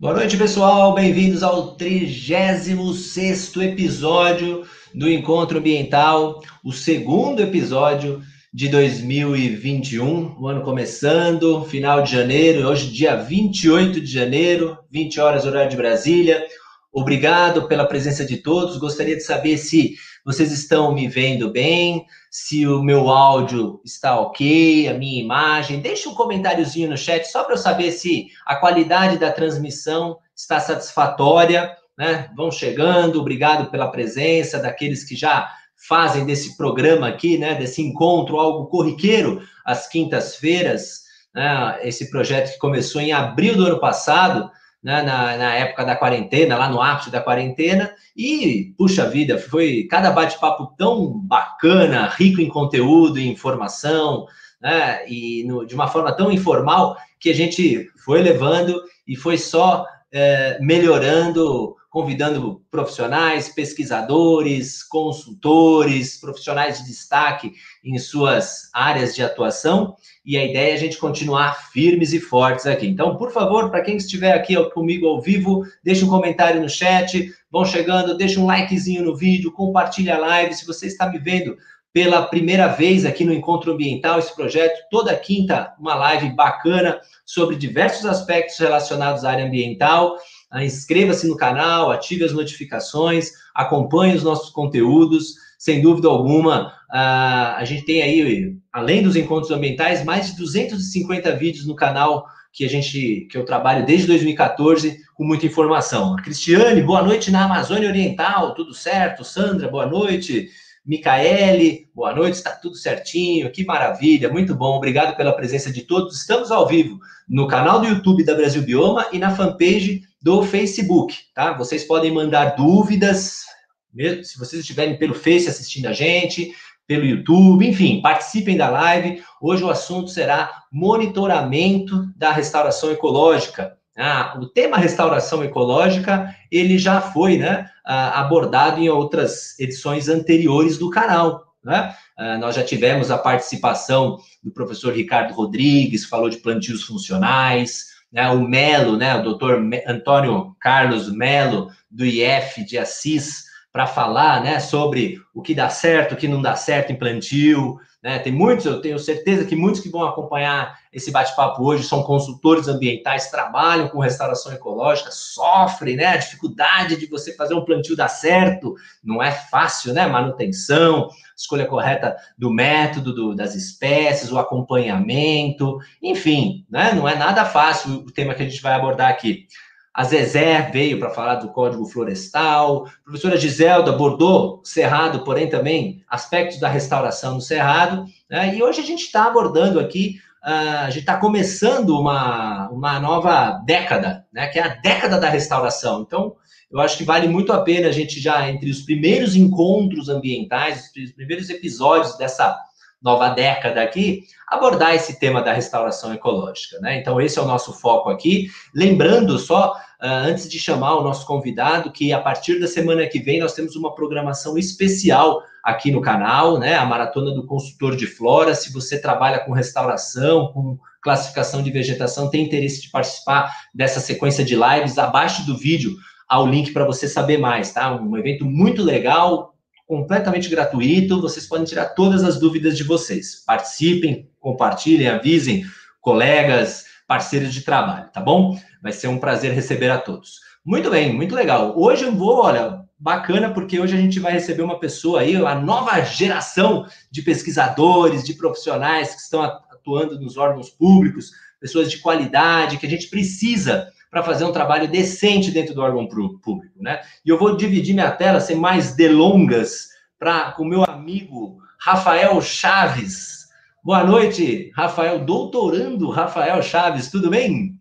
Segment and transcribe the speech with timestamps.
[0.00, 0.94] Boa noite, pessoal.
[0.94, 11.66] Bem-vindos ao 36 episódio do Encontro Ambiental, o segundo episódio de 2021, o ano começando,
[11.66, 16.46] final de janeiro, hoje dia 28 de janeiro, 20 horas horário de Brasília.
[16.90, 18.78] Obrigado pela presença de todos.
[18.78, 24.88] Gostaria de saber se vocês estão me vendo bem, se o meu áudio está ok,
[24.88, 25.80] a minha imagem.
[25.80, 30.60] Deixe um comentáriozinho no chat só para eu saber se a qualidade da transmissão está
[30.60, 31.76] satisfatória.
[31.98, 32.30] Né?
[32.36, 35.50] Vão chegando, obrigado pela presença daqueles que já
[35.88, 41.00] fazem desse programa aqui, né, desse encontro algo corriqueiro às quintas-feiras,
[41.34, 44.50] né, esse projeto que começou em abril do ano passado,
[44.82, 49.86] né, na, na, época da quarentena, lá no ápice da quarentena, e, puxa vida, foi
[49.90, 54.26] cada bate-papo tão bacana, rico em conteúdo e informação,
[54.60, 59.36] né, e no, de uma forma tão informal, que a gente foi levando e foi
[59.36, 67.52] só é, melhorando convidando profissionais, pesquisadores, consultores, profissionais de destaque
[67.84, 72.64] em suas áreas de atuação, e a ideia é a gente continuar firmes e fortes
[72.64, 72.86] aqui.
[72.86, 77.34] Então, por favor, para quem estiver aqui comigo ao vivo, deixe um comentário no chat,
[77.50, 80.54] vão chegando, deixe um likezinho no vídeo, compartilhe a live.
[80.54, 81.56] Se você está me vendo
[81.92, 87.56] pela primeira vez aqui no Encontro Ambiental, esse projeto, toda quinta, uma live bacana sobre
[87.56, 90.16] diversos aspectos relacionados à área ambiental.
[90.50, 95.34] Ah, inscreva-se no canal, ative as notificações, acompanhe os nossos conteúdos.
[95.58, 101.36] Sem dúvida alguma, ah, a gente tem aí, além dos encontros ambientais, mais de 250
[101.36, 106.16] vídeos no canal que a gente que eu trabalho desde 2014 com muita informação.
[106.16, 109.22] Cristiane, boa noite na Amazônia Oriental, tudo certo?
[109.22, 110.48] Sandra, boa noite.
[110.84, 116.18] Micaele, boa noite, está tudo certinho, que maravilha, muito bom, obrigado pela presença de todos.
[116.18, 121.16] Estamos ao vivo no canal do YouTube da Brasil Bioma e na fanpage do Facebook,
[121.34, 121.52] tá?
[121.54, 123.44] Vocês podem mandar dúvidas,
[123.92, 126.54] mesmo se vocês estiverem pelo Face assistindo a gente,
[126.86, 129.22] pelo YouTube, enfim, participem da live.
[129.40, 133.76] Hoje o assunto será monitoramento da restauração ecológica.
[133.96, 140.90] Ah, o tema restauração ecológica ele já foi né, abordado em outras edições anteriores do
[140.90, 141.44] canal.
[141.62, 141.94] Né?
[142.18, 148.28] Ah, nós já tivemos a participação do professor Ricardo Rodrigues, falou de plantios funcionais, né,
[148.30, 154.58] o Melo, né, o doutor Antônio Carlos Melo, do IF de Assis, para falar né,
[154.58, 157.78] sobre o que dá certo, o que não dá certo em plantio.
[158.02, 158.18] Né?
[158.18, 162.66] Tem muitos, eu tenho certeza que muitos que vão acompanhar esse bate-papo hoje são consultores
[162.66, 168.08] ambientais, trabalham com restauração ecológica, sofrem né, a dificuldade de você fazer um plantio dar
[168.08, 168.74] certo.
[169.04, 170.06] Não é fácil, né?
[170.06, 176.92] Manutenção, escolha correta do método, do, das espécies, o acompanhamento, enfim, né?
[176.92, 179.46] Não é nada fácil o tema que a gente vai abordar aqui.
[179.92, 182.86] A Zezé veio para falar do Código Florestal.
[182.86, 188.04] A professora Giselda abordou Cerrado, porém também aspectos da restauração do Cerrado.
[188.30, 188.56] Né?
[188.56, 193.60] E hoje a gente está abordando aqui, uh, a gente está começando uma, uma nova
[193.66, 194.46] década, né?
[194.46, 196.02] que é a década da restauração.
[196.02, 196.36] Então,
[196.70, 200.92] eu acho que vale muito a pena a gente já, entre os primeiros encontros ambientais,
[200.96, 202.56] os primeiros episódios dessa
[203.02, 206.98] nova década aqui, abordar esse tema da restauração ecológica, né?
[206.98, 208.48] Então, esse é o nosso foco aqui.
[208.74, 213.18] Lembrando só, uh, antes de chamar o nosso convidado, que a partir da semana que
[213.18, 216.76] vem nós temos uma programação especial aqui no canal, né?
[216.76, 218.54] A Maratona do Consultor de Flora.
[218.54, 224.44] Se você trabalha com restauração, com classificação de vegetação, tem interesse de participar dessa sequência
[224.44, 225.96] de lives, abaixo do vídeo
[226.28, 227.94] ao link para você saber mais, tá?
[227.94, 229.54] Um evento muito legal,
[229.90, 233.42] completamente gratuito, vocês podem tirar todas as dúvidas de vocês.
[233.44, 235.64] Participem, compartilhem, avisem
[236.00, 238.56] colegas, parceiros de trabalho, tá bom?
[238.80, 240.42] Vai ser um prazer receber a todos.
[240.64, 241.76] Muito bem, muito legal.
[241.76, 245.56] Hoje eu vou, olha, bacana, porque hoje a gente vai receber uma pessoa aí, a
[245.56, 252.76] nova geração de pesquisadores, de profissionais que estão atuando nos órgãos públicos, pessoas de qualidade,
[252.76, 257.00] que a gente precisa para fazer um trabalho decente dentro do órgão público, né?
[257.24, 259.89] E eu vou dividir minha tela sem mais delongas
[260.20, 263.48] para com o meu amigo Rafael Chaves.
[263.82, 267.74] Boa noite, Rafael, doutorando Rafael Chaves, tudo bem?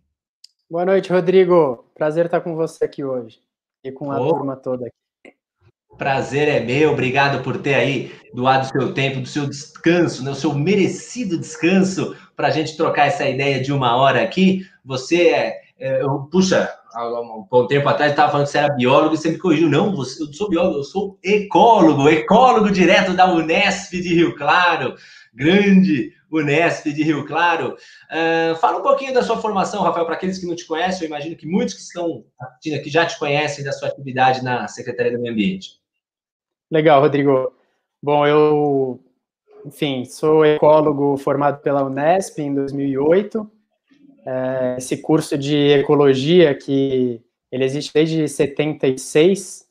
[0.72, 1.86] Boa noite, Rodrigo.
[1.94, 3.42] Prazer estar com você aqui hoje
[3.84, 4.30] e com a oh.
[4.34, 5.36] turma toda aqui.
[5.98, 10.32] Prazer é meu, obrigado por ter aí doado o seu tempo, do seu descanso, né,
[10.32, 14.66] o seu merecido descanso, para a gente trocar essa ideia de uma hora aqui.
[14.86, 18.74] Você é é, eu, puxa, há um bom tempo atrás estava falando que você era
[18.76, 19.70] biólogo e você me corrigiu.
[19.70, 24.96] Não, você, eu sou biólogo, eu sou ecólogo, ecólogo direto da Unesp de Rio Claro.
[25.34, 27.76] Grande Unesp de Rio Claro.
[28.12, 31.08] Uh, fala um pouquinho da sua formação, Rafael, para aqueles que não te conhecem, eu
[31.08, 35.12] imagino que muitos que estão assistindo aqui já te conhecem da sua atividade na Secretaria
[35.12, 35.80] do Meio Ambiente.
[36.72, 37.54] Legal, Rodrigo.
[38.02, 39.00] Bom, eu,
[39.66, 43.59] enfim, sou ecólogo formado pela Unesp em 2008.
[44.30, 47.20] É, esse curso de ecologia que
[47.52, 49.66] ele existe desde 76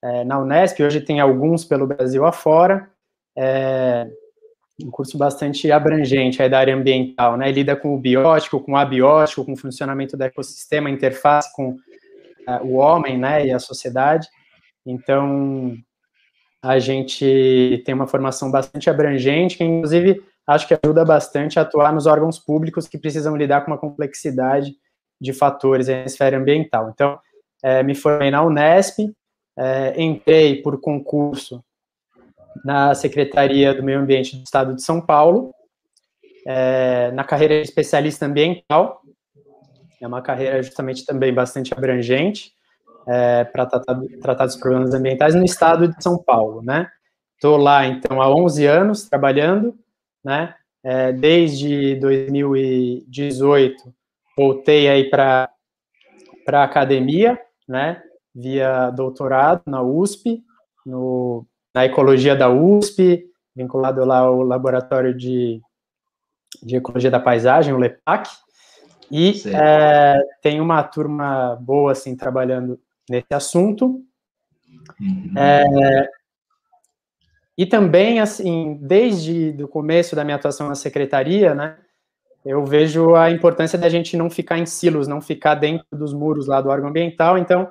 [0.00, 2.88] é, na Unesp, hoje tem alguns pelo Brasil afora.
[3.36, 4.06] É
[4.80, 7.48] um curso bastante abrangente aí da área ambiental, né?
[7.48, 11.76] Ele lida com o biótico, com o abiótico, com o funcionamento do ecossistema, interface com
[12.48, 14.28] é, o homem, né, e a sociedade.
[14.86, 15.76] Então,
[16.62, 21.92] a gente tem uma formação bastante abrangente, que inclusive acho que ajuda bastante a atuar
[21.92, 24.74] nos órgãos públicos que precisam lidar com uma complexidade
[25.20, 26.90] de fatores na esfera ambiental.
[26.90, 27.18] Então,
[27.62, 28.98] é, me formei na Unesp,
[29.56, 31.64] é, entrei por concurso
[32.64, 35.54] na Secretaria do Meio Ambiente do Estado de São Paulo,
[36.46, 39.00] é, na carreira de especialista ambiental,
[40.00, 42.52] é uma carreira justamente também bastante abrangente,
[43.06, 46.88] é, para tratar, tratar dos problemas ambientais no estado de São Paulo, né?
[47.34, 49.74] Estou lá, então, há 11 anos trabalhando,
[50.24, 50.54] né?
[50.82, 53.94] É, desde 2018,
[54.36, 55.50] voltei aí para
[56.48, 57.38] a academia,
[57.68, 58.02] né?
[58.34, 60.42] Via doutorado na USP,
[60.84, 63.24] no, na ecologia da USP,
[63.54, 65.60] vinculado lá ao laboratório de,
[66.62, 68.28] de ecologia da paisagem, o LEPAC,
[69.10, 74.02] e é, tem uma turma boa, assim, trabalhando nesse assunto.
[75.00, 75.32] Uhum.
[75.36, 76.08] É,
[77.56, 81.76] e também, assim, desde o começo da minha atuação na secretaria, né,
[82.44, 86.46] eu vejo a importância da gente não ficar em silos, não ficar dentro dos muros
[86.46, 87.70] lá do órgão ambiental, então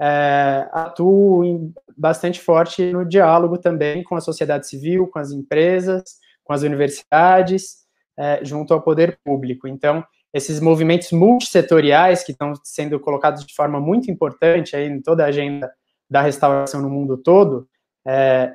[0.00, 6.02] é, atuo em, bastante forte no diálogo também com a sociedade civil, com as empresas,
[6.42, 7.84] com as universidades,
[8.18, 9.68] é, junto ao poder público.
[9.68, 15.24] Então, esses movimentos multissetoriais que estão sendo colocados de forma muito importante aí em toda
[15.24, 15.70] a agenda
[16.08, 17.68] da restauração no mundo todo,
[18.06, 18.52] é,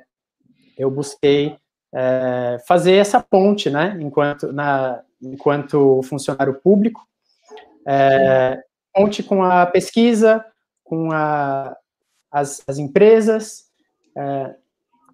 [0.79, 1.57] eu busquei
[1.93, 7.05] é, fazer essa ponte, né, enquanto, na, enquanto funcionário público,
[7.85, 10.45] é, ponte com a pesquisa,
[10.83, 11.75] com a,
[12.31, 13.65] as, as empresas,
[14.15, 14.55] é,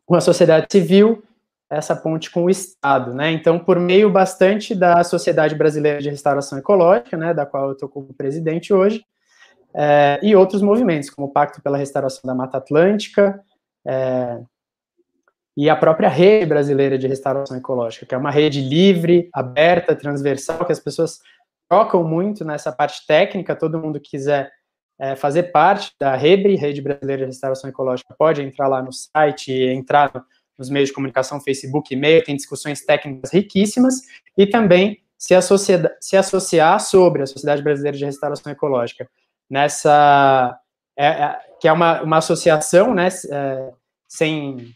[0.06, 1.24] com a sociedade civil
[1.70, 3.32] essa ponte com o Estado, né?
[3.32, 7.90] Então, por meio bastante da Sociedade Brasileira de Restauração Ecológica, né, da qual eu estou
[7.90, 9.04] como presidente hoje,
[9.74, 13.44] é, e outros movimentos, como o Pacto pela Restauração da Mata Atlântica,
[13.86, 14.40] é,
[15.56, 20.66] e a própria Rede Brasileira de Restauração Ecológica, que é uma rede livre, aberta, transversal,
[20.66, 21.20] que as pessoas
[21.70, 24.52] trocam muito nessa parte técnica, todo mundo que quiser
[25.00, 29.52] é, fazer parte da REBRE, Rede Brasileira de Restauração Ecológica, pode entrar lá no site,
[29.52, 30.24] entrar no,
[30.58, 34.02] nos meios de comunicação, Facebook, e-mail, tem discussões técnicas riquíssimas,
[34.38, 35.34] e também se,
[36.00, 39.10] se associar sobre a Sociedade Brasileira de Restauração Ecológica,
[39.50, 40.58] nessa,
[40.98, 43.72] é, é, que é uma, uma associação, né, é,
[44.08, 44.74] sem,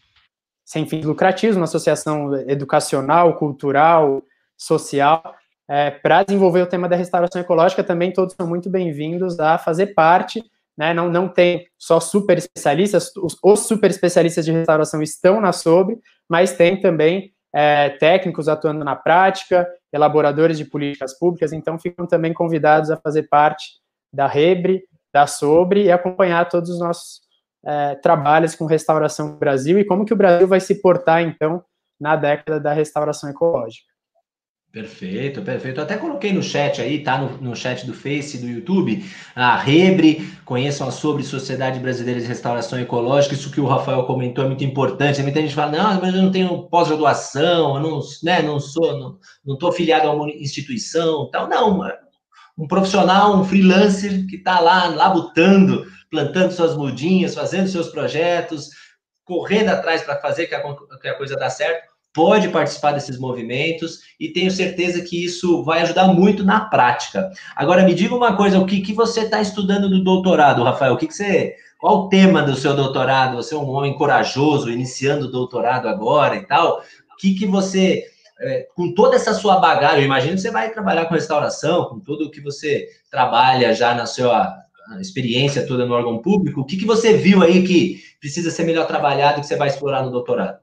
[0.70, 4.22] sem fins lucrativos, uma associação educacional, cultural,
[4.56, 5.34] social,
[5.68, 9.88] é, para desenvolver o tema da restauração ecológica, também todos são muito bem-vindos a fazer
[9.88, 10.42] parte
[10.80, 10.94] né?
[10.94, 15.98] Não, não tem só super especialistas, os, os super especialistas de restauração estão na sobre,
[16.26, 22.32] mas tem também é, técnicos atuando na prática, elaboradores de políticas públicas, então ficam também
[22.32, 23.74] convidados a fazer parte
[24.10, 24.82] da REBRE,
[25.12, 27.20] da SOBRE e acompanhar todos os nossos
[27.64, 31.62] é, trabalhos com restauração no Brasil e como que o Brasil vai se portar, então,
[32.00, 33.90] na década da restauração ecológica.
[34.72, 35.80] Perfeito, perfeito.
[35.80, 40.32] Até coloquei no chat aí, tá no, no chat do Face do YouTube, a Rebre,
[40.44, 44.62] conheçam a sobre Sociedade Brasileira de Restauração Ecológica, isso que o Rafael comentou é muito
[44.62, 45.20] importante.
[45.22, 49.18] Muita gente fala, não, mas eu não tenho pós-graduação, eu não, né, não sou, não,
[49.44, 51.48] não tô afiliado a uma instituição, tal.
[51.48, 51.80] Não,
[52.56, 58.70] um profissional, um freelancer que está lá labutando, plantando suas mudinhas, fazendo seus projetos,
[59.24, 60.62] correndo atrás para fazer que a,
[61.00, 65.82] que a coisa dá certo pode participar desses movimentos e tenho certeza que isso vai
[65.82, 67.30] ajudar muito na prática.
[67.54, 70.94] Agora, me diga uma coisa, o que, que você está estudando no doutorado, Rafael?
[70.94, 71.54] O que, que você.
[71.78, 73.36] Qual o tema do seu doutorado?
[73.36, 76.82] Você é um homem corajoso, iniciando o doutorado agora e tal.
[77.12, 78.04] O que, que você.
[78.42, 82.24] É, com toda essa sua bagagem, imagino que você vai trabalhar com restauração, com tudo
[82.24, 84.56] o que você trabalha já na sua
[84.98, 88.86] experiência toda no órgão público, o que, que você viu aí que precisa ser melhor
[88.86, 90.58] trabalhado que você vai explorar no doutorado?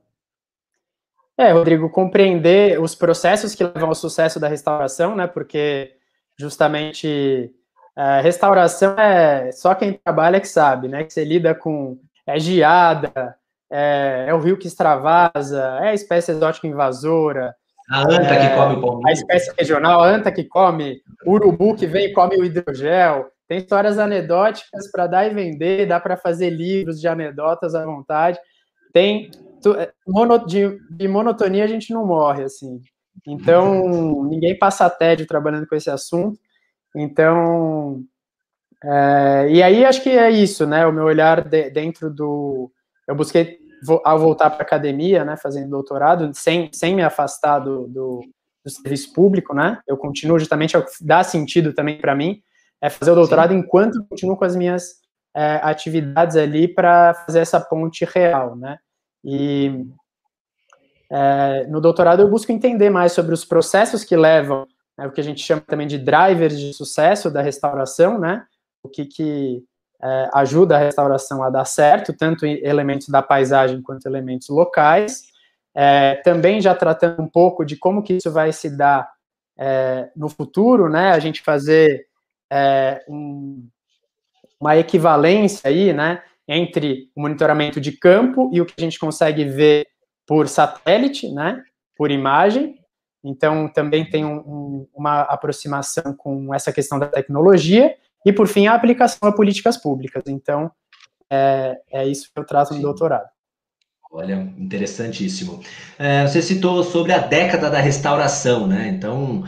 [1.38, 5.28] É, Rodrigo, compreender os processos que levam ao sucesso da restauração, né?
[5.28, 5.92] Porque
[6.36, 7.54] justamente
[7.96, 11.04] é, restauração é só quem trabalha que sabe, né?
[11.04, 13.36] Que você lida com é geada,
[13.70, 17.56] é, é o rio que extravasa, é a espécie exótica invasora,
[17.90, 19.02] A anta é, que come o pão.
[19.06, 23.32] A espécie regional, a anta que come, urubu que vem e come o hidrogel.
[23.48, 28.38] Tem histórias anedóticas para dar e vender, dá para fazer livros de anedotas à vontade.
[28.94, 29.32] Tem
[29.78, 29.92] é,
[30.46, 32.82] de, de monotonia a gente não morre assim.
[33.26, 36.40] Então ninguém passa tédio trabalhando com esse assunto.
[36.96, 38.04] Então
[38.84, 40.86] é, e aí acho que é isso, né?
[40.86, 42.72] O meu olhar de, dentro do
[43.08, 43.58] eu busquei
[44.04, 48.22] ao voltar para academia, né, fazendo doutorado, sem, sem me afastar do, do,
[48.64, 52.42] do serviço público, né, eu continuo justamente, dá sentido também para mim,
[52.82, 53.60] é fazer o doutorado Sim.
[53.60, 55.02] enquanto continuo com as minhas
[55.36, 58.78] é, atividades ali para fazer essa ponte real, né,
[59.24, 59.86] e
[61.12, 64.68] é, no doutorado eu busco entender mais sobre os processos que levam,
[64.98, 68.46] né, o que a gente chama também de drivers de sucesso da restauração, né,
[68.84, 69.64] o que que
[70.02, 75.24] é, ajuda a restauração a dar certo, tanto em elementos da paisagem quanto elementos locais.
[75.76, 79.10] É, também já tratando um pouco de como que isso vai se dar
[79.58, 81.12] é, no futuro, né?
[81.12, 82.07] A gente fazer
[82.52, 83.68] é, um,
[84.60, 86.22] uma equivalência aí, né?
[86.48, 89.88] Entre o monitoramento de campo e o que a gente consegue ver
[90.26, 91.62] por satélite, né?
[91.96, 92.76] Por imagem.
[93.24, 97.96] Então, também tem um, um, uma aproximação com essa questão da tecnologia.
[98.26, 100.24] E, por fim, a aplicação a políticas públicas.
[100.28, 100.72] Então,
[101.30, 103.28] é, é isso que eu trato no doutorado.
[104.12, 105.62] Olha, interessantíssimo.
[106.00, 108.88] É, você citou sobre a década da restauração, né?
[108.88, 109.44] Então,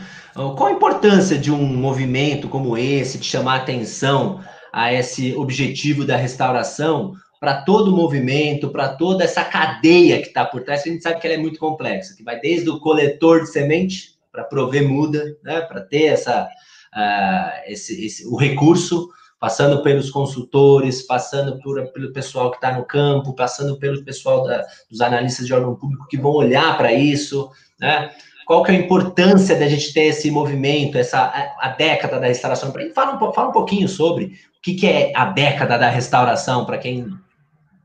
[0.56, 4.40] qual a importância de um movimento como esse, de chamar atenção
[4.72, 10.44] a esse objetivo da restauração para todo o movimento, para toda essa cadeia que está
[10.44, 12.78] por trás, que a gente sabe que ela é muito complexa, que vai desde o
[12.78, 15.62] coletor de semente para prover muda, né?
[15.62, 16.48] Para ter essa
[16.94, 22.84] uh, esse, esse, o recurso, passando pelos consultores, passando por, pelo pessoal que está no
[22.84, 27.50] campo, passando pelo pessoal da, dos analistas de órgão público que vão olhar para isso,
[27.80, 28.10] né?
[28.50, 32.74] Qual que é a importância da gente ter esse movimento, essa a, década da restauração?
[32.92, 36.76] Fala um, fala um pouquinho sobre o que, que é a década da restauração, para
[36.76, 37.16] quem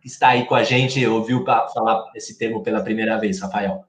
[0.04, 3.86] está aí com a gente ouviu falar esse termo pela primeira vez, Rafael.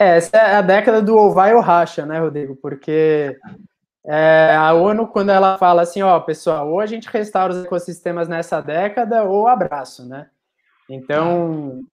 [0.00, 2.56] É, essa é a década do ou vai ou racha, né, Rodrigo?
[2.56, 3.38] Porque
[4.04, 8.26] é, a ONU, quando ela fala assim, ó, pessoal, ou a gente restaura os ecossistemas
[8.26, 10.26] nessa década, ou abraço, né?
[10.90, 11.84] Então,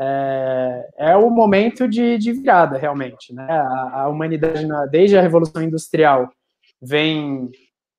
[0.00, 3.46] é, é o momento de, de, virada, realmente, né?
[3.50, 6.30] A, a, humanidade, desde a Revolução Industrial,
[6.80, 7.50] vem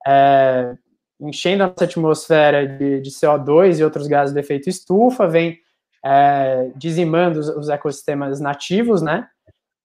[0.08, 0.75] é,
[1.20, 5.58] enchendo a nossa atmosfera de, de, CO2 e outros gases de efeito estufa, vem
[6.06, 9.27] é, dizimando os, os ecossistemas nativos, né?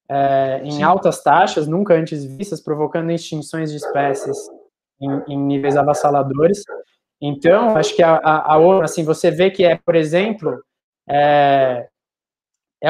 [0.09, 4.37] é, em altas taxas, nunca antes vistas, provocando extinções de espécies
[5.01, 6.63] em, em níveis avassaladores.
[7.21, 10.63] Então, acho que a, a, a, ONU, assim, você vê que é, por exemplo,
[11.09, 11.89] é,
[12.83, 12.89] é,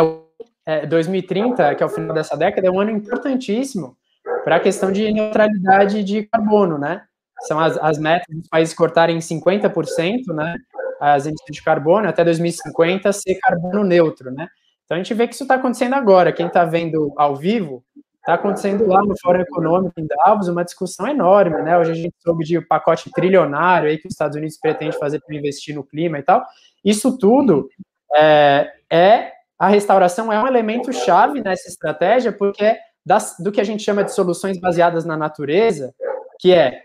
[0.67, 3.97] é 2030, que é o final dessa década, é um ano importantíssimo
[4.45, 7.03] para a questão de neutralidade de carbono, né?
[7.43, 10.57] São as, as metas dos países cortarem 50%, né?
[11.01, 14.49] As emissões de carbono até 2050 ser carbono neutro, né?
[14.85, 16.33] Então a gente vê que isso está acontecendo agora.
[16.33, 17.83] Quem está vendo ao vivo,
[18.19, 21.77] está acontecendo lá no Fórum Econômico em Davos uma discussão enorme, né?
[21.77, 25.21] Hoje a gente soube de um pacote trilionário aí que os Estados Unidos pretende fazer
[25.21, 26.45] para investir no clima e tal.
[26.85, 27.69] Isso tudo
[28.17, 33.65] é, é a restauração é um elemento chave nessa estratégia, porque das, do que a
[33.65, 35.95] gente chama de soluções baseadas na natureza,
[36.41, 36.83] que é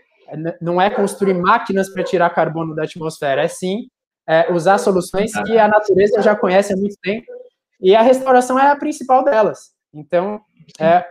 [0.60, 3.88] não é construir máquinas para tirar carbono da atmosfera, é sim
[4.28, 7.26] é, usar soluções que a natureza já conhece há muito tempo
[7.80, 9.72] e a restauração é a principal delas.
[9.92, 10.40] Então,
[10.78, 11.04] é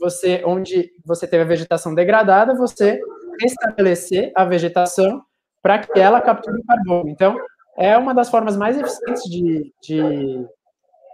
[0.00, 2.98] você onde você teve a vegetação degradada, você
[3.38, 5.22] restabelecer a vegetação
[5.60, 7.10] para que ela capture o carbono.
[7.10, 7.38] Então,
[7.76, 10.46] é uma das formas mais eficientes de, de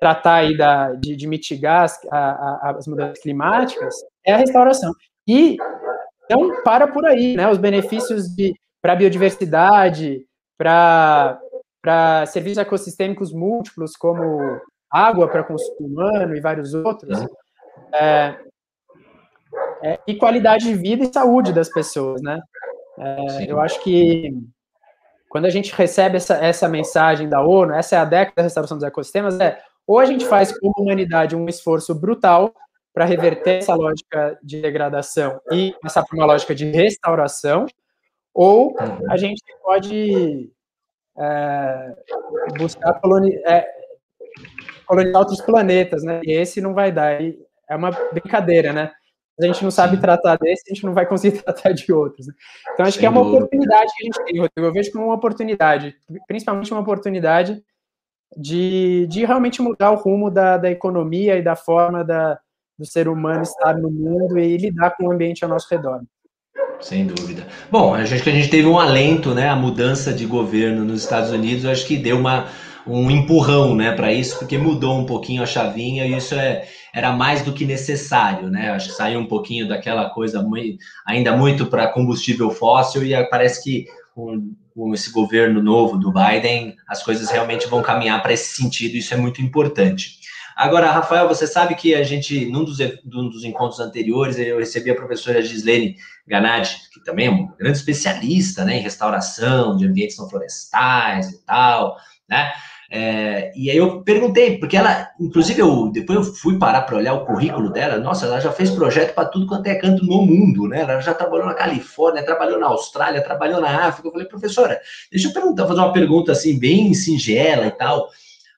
[0.04, 4.92] tratar aí da, de, de mitigar as, a, a, as mudanças climáticas é a restauração.
[5.26, 5.56] E
[6.30, 7.50] não para por aí, né?
[7.50, 8.26] Os benefícios
[8.82, 10.20] para a biodiversidade,
[10.58, 11.38] para
[12.26, 14.60] serviços ecossistêmicos múltiplos, como
[14.92, 17.28] água para consumo humano e vários outros, uhum.
[17.94, 18.38] é,
[19.82, 22.38] é, e qualidade de vida e saúde das pessoas, né?
[22.98, 24.34] É, eu acho que
[25.30, 28.76] quando a gente recebe essa, essa mensagem da ONU, essa é a década da restauração
[28.76, 32.54] dos ecossistemas, é ou a gente faz como humanidade um esforço brutal
[32.92, 37.66] para reverter essa lógica de degradação e passar para uma lógica de restauração,
[38.32, 39.10] ou uhum.
[39.10, 40.50] a gente pode
[41.18, 41.94] é,
[42.56, 43.68] buscar coloni é,
[44.86, 46.20] colonizar outros planetas, né?
[46.24, 47.20] E esse não vai dar.
[47.20, 47.38] E
[47.68, 48.92] é uma brincadeira, né?
[49.40, 52.26] A gente não sabe tratar desse, a gente não vai conseguir tratar de outros.
[52.28, 52.34] Né?
[52.72, 53.38] Então, acho Sem que é uma dúvida.
[53.38, 54.68] oportunidade que a gente tem, Rodrigo.
[54.68, 55.96] Eu vejo como uma oportunidade,
[56.28, 57.60] principalmente uma oportunidade
[58.36, 62.38] de, de realmente mudar o rumo da, da economia e da forma da,
[62.78, 66.02] do ser humano estar no mundo e lidar com o ambiente ao nosso redor.
[66.80, 67.46] Sem dúvida.
[67.70, 69.48] Bom, acho que a gente teve um alento, né?
[69.48, 72.46] A mudança de governo nos Estados Unidos, acho que deu uma,
[72.86, 77.12] um empurrão, né, para isso, porque mudou um pouquinho a chavinha e isso é, era
[77.12, 78.70] mais do que necessário, né?
[78.70, 83.62] Acho que saiu um pouquinho daquela coisa muito, ainda muito para combustível fóssil e parece
[83.62, 88.56] que com, com, esse governo novo do Biden, as coisas realmente vão caminhar para esse
[88.56, 90.20] sentido, isso é muito importante.
[90.56, 94.88] Agora, Rafael, você sabe que a gente, num dos, num dos encontros anteriores, eu recebi
[94.88, 95.96] a professora Gislene
[96.28, 101.44] Ganadi, que também é uma grande especialista né, em restauração de ambientes não florestais e
[101.44, 101.96] tal,
[102.28, 102.52] né?
[102.90, 107.14] É, e aí eu perguntei, porque ela, inclusive, eu depois eu fui parar para olhar
[107.14, 107.98] o currículo dela.
[107.98, 110.82] Nossa, ela já fez projeto para tudo quanto é canto no mundo, né?
[110.82, 114.08] Ela já trabalhou na Califórnia, trabalhou na Austrália, trabalhou na África.
[114.08, 118.08] Eu falei, professora, deixa eu perguntar, fazer uma pergunta assim, bem singela e tal.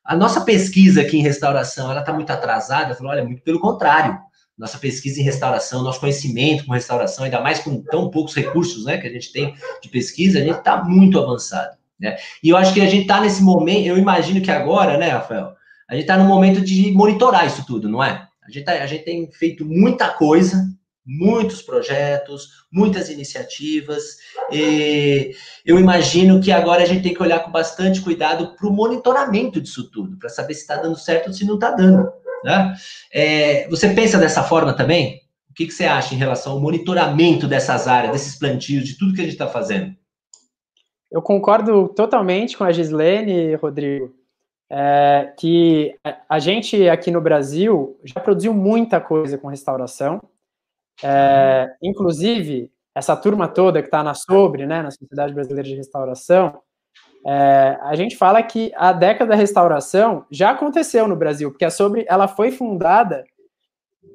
[0.04, 2.92] A nossa pesquisa aqui em restauração, ela está muito atrasada?
[2.92, 4.18] Eu falei, olha, muito pelo contrário.
[4.56, 8.96] Nossa pesquisa em restauração, nosso conhecimento com restauração, ainda mais com tão poucos recursos né,
[8.96, 11.75] que a gente tem de pesquisa, a gente está muito avançado.
[11.98, 12.16] Né?
[12.42, 15.54] E eu acho que a gente está nesse momento, eu imagino que agora, né, Rafael,
[15.88, 18.26] a gente está no momento de monitorar isso tudo, não é?
[18.46, 20.68] A gente, tá, a gente tem feito muita coisa,
[21.04, 24.16] muitos projetos, muitas iniciativas.
[24.50, 25.34] E
[25.64, 29.60] eu imagino que agora a gente tem que olhar com bastante cuidado para o monitoramento
[29.60, 32.08] disso tudo, para saber se está dando certo ou se não está dando.
[32.44, 32.74] Né?
[33.12, 35.22] É, você pensa dessa forma também?
[35.50, 39.14] O que, que você acha em relação ao monitoramento dessas áreas, desses plantios, de tudo
[39.14, 39.94] que a gente está fazendo?
[41.10, 44.14] Eu concordo totalmente com a Gislene, Rodrigo,
[44.70, 45.96] é, que
[46.28, 50.20] a gente aqui no Brasil já produziu muita coisa com restauração.
[51.02, 56.60] É, inclusive, essa turma toda que está na Sobre, né, na Sociedade Brasileira de Restauração,
[57.26, 61.70] é, a gente fala que a década da restauração já aconteceu no Brasil, porque a
[61.70, 63.24] Sobre ela foi fundada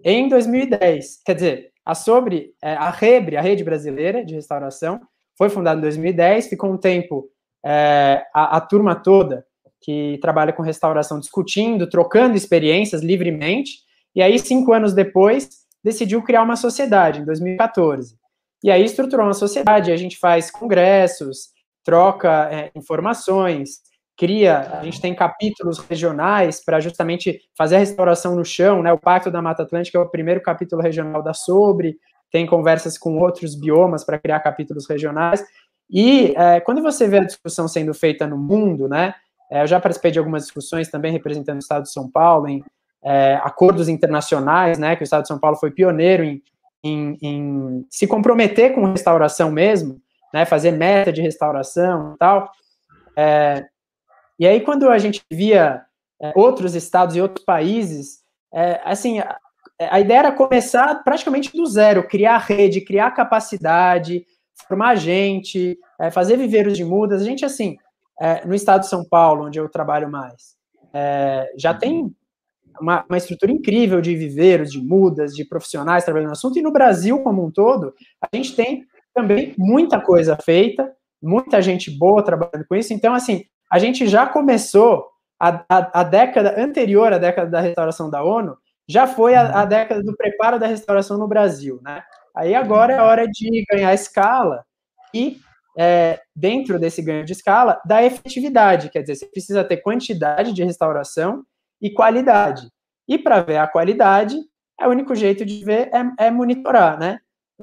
[0.04, 1.22] em 2010.
[1.26, 5.02] Quer dizer, a Sobre, é, a Rebre, a Rede Brasileira de Restauração,
[5.38, 7.30] foi fundada em 2010, ficou um tempo
[7.66, 9.46] é, a, a, turma toda
[9.82, 13.80] que trabalha com restauração discutindo, trocando experiências livremente,
[14.16, 15.50] e aí, cinco anos depois,
[15.84, 18.16] decidiu criar uma sociedade, em 2014.
[18.64, 21.50] E aí estruturou uma sociedade, a gente faz congressos,
[21.84, 23.80] troca é, informações,
[24.18, 28.94] cria, a gente tem capítulos regionais para justamente fazer a restauração no chão, né?
[28.94, 31.98] O Pacto da Mata Atlântica é o primeiro capítulo regional da Sobre,
[32.32, 35.44] tem conversas com outros biomas para criar capítulos regionais.
[35.90, 39.14] E é, quando você vê a discussão sendo feita no mundo, né?
[39.52, 42.64] É, eu já participei de algumas discussões também representando o Estado de São Paulo em
[43.04, 44.96] é, acordos internacionais, né?
[44.96, 46.42] Que o Estado de São Paulo foi pioneiro em,
[46.82, 50.02] em, em se comprometer com restauração mesmo,
[50.34, 50.46] né?
[50.46, 52.50] Fazer meta de restauração e tal.
[53.18, 53.66] É,
[54.40, 55.82] e aí quando a gente via
[56.22, 58.22] é, outros estados e outros países,
[58.54, 59.20] é, assim,
[59.90, 64.26] a ideia era começar praticamente do zero, criar rede, criar capacidade,
[64.68, 67.22] formar gente, é, fazer viveiros de mudas.
[67.22, 67.78] A gente, assim,
[68.20, 70.56] é, no estado de São Paulo, onde eu trabalho mais,
[70.94, 72.14] é, já tem
[72.80, 76.72] uma, uma, estrutura incrível de viveiros, de mudas, de profissionais trabalhando no assunto, e no
[76.72, 80.92] Brasil como um todo, a gente tem também muita coisa feita,
[81.22, 82.94] muita gente boa trabalhando com isso.
[82.94, 85.06] Então, assim, a gente já começou
[85.40, 88.56] a, a, a década anterior à década da restauração da ONU,
[88.92, 89.70] já foi a, a, uhum.
[89.70, 92.04] década do preparo da restauração no Brasil, né?
[92.36, 94.66] Aí agora é hora de ganhar escala
[95.14, 95.40] e
[95.78, 100.64] é, dentro desse ganho de escala, da efetividade, quer dizer, você precisa ter quantidade de
[100.64, 101.44] restauração
[101.82, 102.70] e qualidade.
[103.08, 104.38] E para ver a qualidade,
[104.80, 107.20] é o único jeito de ver é, é monitorar, né?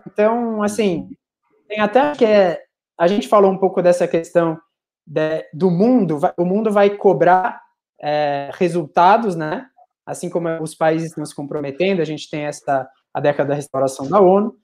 [0.06, 1.08] Então, assim,
[1.66, 2.62] tem até que é,
[2.98, 4.58] a gente falou um pouco dessa questão
[5.06, 7.60] de, do mundo, vai, o mundo vai cobrar
[8.00, 9.67] é, resultados, né?
[10.08, 14.08] Assim como os países estão se comprometendo, a gente tem essa a década da restauração
[14.08, 14.56] da ONU,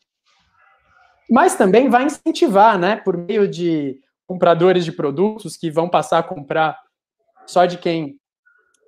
[1.31, 6.23] mas também vai incentivar, né, por meio de compradores de produtos que vão passar a
[6.23, 6.79] comprar
[7.47, 8.19] só de quem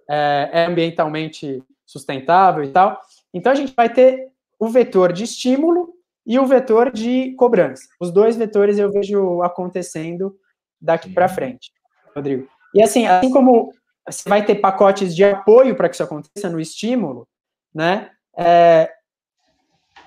[0.09, 2.99] é, é ambientalmente sustentável e tal.
[3.35, 5.95] Então a gente vai ter o vetor de estímulo
[6.27, 7.85] e o vetor de cobrança.
[8.01, 10.35] Os dois vetores eu vejo acontecendo
[10.81, 11.71] daqui para frente,
[12.15, 12.49] Rodrigo.
[12.75, 13.73] E assim, assim como
[14.09, 17.27] você vai ter pacotes de apoio para que isso aconteça no estímulo,
[17.75, 18.11] né?
[18.37, 18.91] É,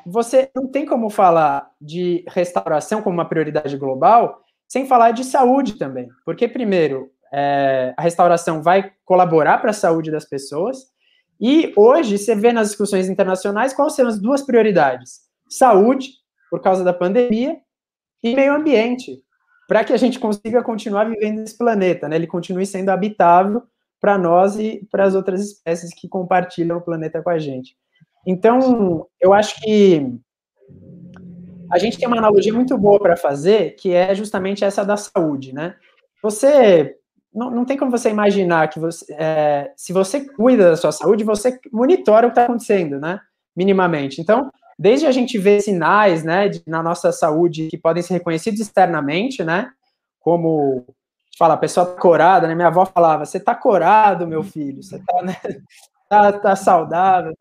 [0.05, 5.77] você não tem como falar de restauração como uma prioridade global sem falar de saúde
[5.77, 10.77] também, porque primeiro é, a restauração vai colaborar para a saúde das pessoas
[11.39, 16.09] e hoje você vê nas discussões internacionais quais são as duas prioridades: saúde
[16.49, 17.57] por causa da pandemia
[18.23, 19.21] e meio ambiente,
[19.67, 22.15] para que a gente consiga continuar vivendo nesse planeta, né?
[22.15, 23.63] Ele continue sendo habitável
[23.99, 27.75] para nós e para as outras espécies que compartilham o planeta com a gente.
[28.25, 30.05] Então, eu acho que
[31.71, 35.53] a gente tem uma analogia muito boa para fazer, que é justamente essa da saúde,
[35.53, 35.75] né?
[36.21, 36.95] Você
[37.33, 41.23] não, não tem como você imaginar que você, é, se você cuida da sua saúde,
[41.23, 43.19] você monitora o que está acontecendo, né?
[43.55, 44.19] Minimamente.
[44.19, 48.59] Então, desde a gente ver sinais, né, de, na nossa saúde que podem ser reconhecidos
[48.59, 49.69] externamente, né?
[50.19, 50.85] Como
[51.39, 52.53] fala, a pessoa tá corada, né?
[52.53, 54.83] Minha avó falava: "Você tá corado, meu filho.
[54.83, 55.35] Você tá, né,
[56.09, 57.33] tá, tá saudável".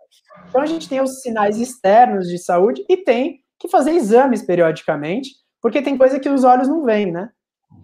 [0.49, 5.31] Então a gente tem os sinais externos de saúde e tem que fazer exames periodicamente,
[5.61, 7.29] porque tem coisa que os olhos não veem, né?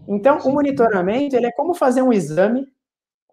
[0.09, 2.66] Então, o monitoramento ele é como fazer um exame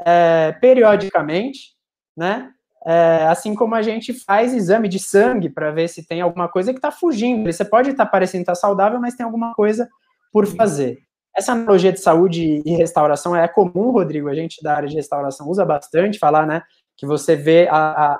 [0.06, 1.76] é, periodicamente,
[2.18, 2.52] né?
[2.84, 6.74] É, assim como a gente faz exame de sangue para ver se tem alguma coisa
[6.74, 7.52] que está fugindo.
[7.52, 9.88] Você pode estar tá parecendo estar tá saudável, mas tem alguma coisa
[10.32, 10.98] por fazer.
[11.36, 14.30] Essa analogia de saúde e restauração é comum, Rodrigo.
[14.30, 16.62] A gente da área de restauração usa bastante falar, né?
[16.98, 18.20] Que você vê a, a, a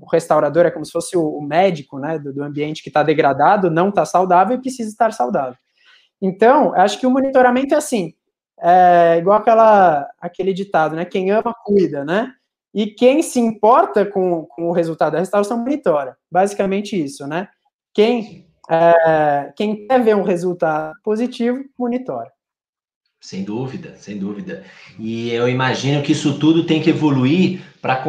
[0.00, 2.18] o restaurador é como se fosse o médico, né?
[2.18, 5.56] Do, do ambiente que está degradado, não está saudável e precisa estar saudável.
[6.20, 8.14] Então, acho que o monitoramento é assim,
[8.60, 11.04] é igual aquela, aquele ditado, né?
[11.04, 12.32] Quem ama, cuida, né?
[12.72, 16.16] E quem se importa com, com o resultado da restauração monitora.
[16.30, 17.48] Basicamente isso, né?
[17.92, 22.30] Quem, é, quem quer ver um resultado positivo, monitora.
[23.20, 24.64] Sem dúvida, sem dúvida.
[24.98, 28.02] E eu imagino que isso tudo tem que evoluir para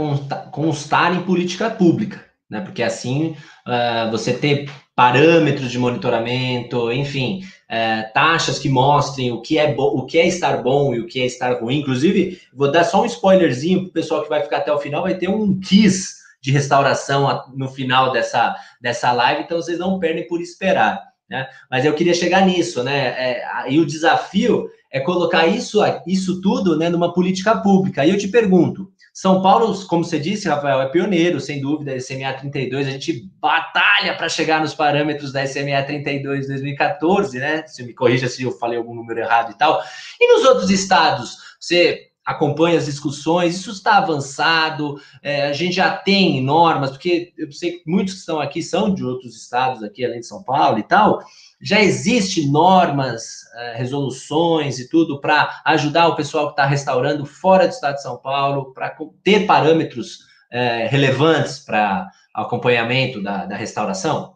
[0.51, 2.61] constar em política pública, né?
[2.61, 3.35] Porque assim
[3.67, 10.05] uh, você ter parâmetros de monitoramento, enfim, é, taxas que mostrem o que é o
[10.05, 11.79] que é estar bom e o que é estar ruim.
[11.79, 15.03] Inclusive, vou dar só um spoilerzinho para o pessoal que vai ficar até o final,
[15.03, 20.27] vai ter um quiz de restauração no final dessa, dessa live, então vocês não perdem
[20.27, 21.11] por esperar.
[21.29, 21.47] Né?
[21.69, 23.07] Mas eu queria chegar nisso, né?
[23.07, 28.05] É, e o desafio é colocar isso, isso tudo né, numa política pública.
[28.05, 32.33] E eu te pergunto, são Paulo, como você disse, Rafael, é pioneiro, sem dúvida, SMA
[32.33, 32.87] 32.
[32.87, 37.63] A gente batalha para chegar nos parâmetros da SMA 32 2014, né?
[37.65, 39.81] Se me corrija se eu falei algum número errado e tal.
[40.19, 45.95] E nos outros estados, você acompanha as discussões, isso está avançado, é, a gente já
[45.95, 50.03] tem normas, porque eu sei que muitos que estão aqui são de outros estados, aqui
[50.03, 51.23] além de São Paulo e tal
[51.61, 57.67] já existe normas, eh, resoluções e tudo para ajudar o pessoal que está restaurando fora
[57.67, 64.35] do estado de São Paulo, para ter parâmetros é, relevantes para acompanhamento da, da, restauração?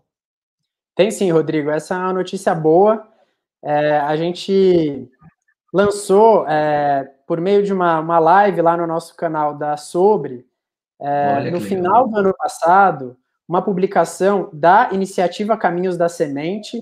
[0.96, 1.70] Tem sim, Rodrigo.
[1.70, 3.06] Essa é uma notícia boa.
[3.64, 5.10] É, a gente
[5.74, 10.46] lançou, é, por meio de uma, uma live lá no nosso canal da Sobre,
[11.52, 16.82] no final do ano passado, uma publicação da iniciativa Caminhos da Semente,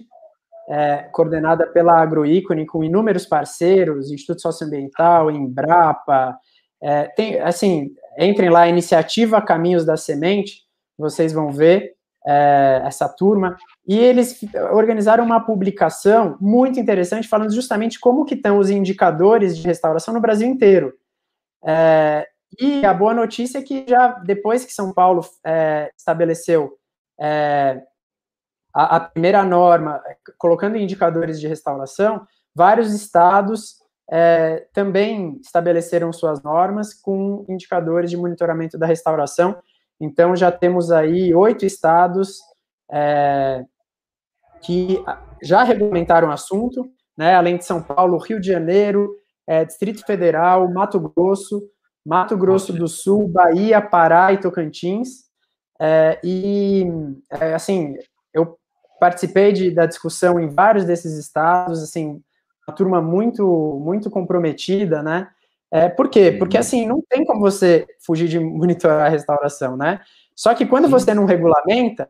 [0.70, 6.38] é, coordenada pela Agroícone, com inúmeros parceiros, Instituto Socioambiental, Embrapa,
[6.82, 10.64] é, tem, assim, entrem lá, Iniciativa Caminhos da Semente,
[10.98, 14.40] vocês vão ver é, essa turma, e eles
[14.72, 20.22] organizaram uma publicação muito interessante, falando justamente como que estão os indicadores de restauração no
[20.22, 20.94] Brasil inteiro.
[21.66, 22.28] É,
[22.60, 26.78] e a boa notícia é que já depois que São Paulo é, estabeleceu
[27.20, 27.82] é,
[28.74, 30.02] a, a primeira norma,
[30.38, 38.78] colocando indicadores de restauração, vários estados é, também estabeleceram suas normas com indicadores de monitoramento
[38.78, 39.58] da restauração.
[40.00, 42.40] Então, já temos aí oito estados
[42.92, 43.66] é,
[44.64, 45.04] que
[45.42, 50.72] já regulamentaram o assunto, né, além de São Paulo, Rio de Janeiro, é, Distrito Federal,
[50.72, 51.64] Mato Grosso,
[52.06, 55.26] Mato Grosso do Sul, Bahia, Pará e Tocantins.
[55.80, 56.86] É, e,
[57.30, 57.96] é, assim,
[58.34, 58.58] eu
[59.00, 62.22] participei de, da discussão em vários desses estados, assim,
[62.68, 65.28] uma turma muito, muito comprometida, né?
[65.72, 66.32] É, por quê?
[66.32, 70.00] Porque, assim, não tem como você fugir de monitorar a restauração, né?
[70.36, 72.10] Só que quando você não regulamenta,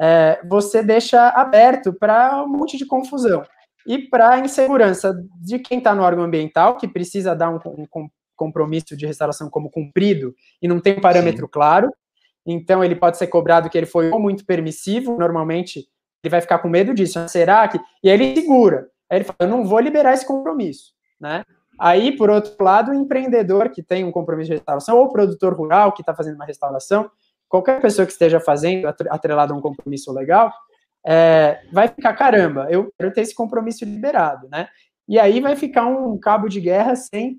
[0.00, 3.44] é, você deixa aberto para um monte de confusão.
[3.86, 8.96] E para insegurança de quem está no órgão ambiental, que precisa dar um, um, compromisso
[8.96, 11.52] de restauração como cumprido e não tem um parâmetro Sim.
[11.52, 11.94] claro,
[12.46, 15.86] então ele pode ser cobrado que ele foi muito permissivo, normalmente
[16.22, 17.18] ele vai ficar com medo disso.
[17.18, 17.28] Né?
[17.28, 17.78] Será que.
[18.02, 18.88] E aí ele segura.
[19.10, 20.92] Aí ele fala: eu não vou liberar esse compromisso.
[21.20, 21.44] Né?
[21.78, 25.54] Aí, por outro lado, o empreendedor que tem um compromisso de restauração, ou o produtor
[25.54, 27.10] rural que está fazendo uma restauração,
[27.54, 30.52] qualquer pessoa que esteja fazendo, atrelado a um compromisso legal,
[31.06, 34.48] é, vai ficar: caramba, eu quero ter esse compromisso liberado.
[34.48, 34.68] Né?
[35.08, 37.38] E aí vai ficar um cabo de guerra sem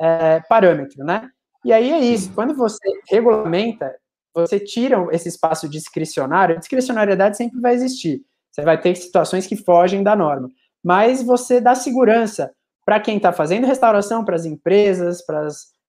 [0.00, 1.04] é, parâmetro.
[1.04, 1.30] Né?
[1.64, 2.32] E aí é isso.
[2.34, 3.94] Quando você regulamenta,
[4.34, 8.22] você tira esse espaço discricionário, a discricionariedade sempre vai existir.
[8.50, 10.48] Você vai ter situações que fogem da norma,
[10.82, 12.52] mas você dá segurança
[12.84, 15.46] para quem está fazendo restauração, para as empresas, para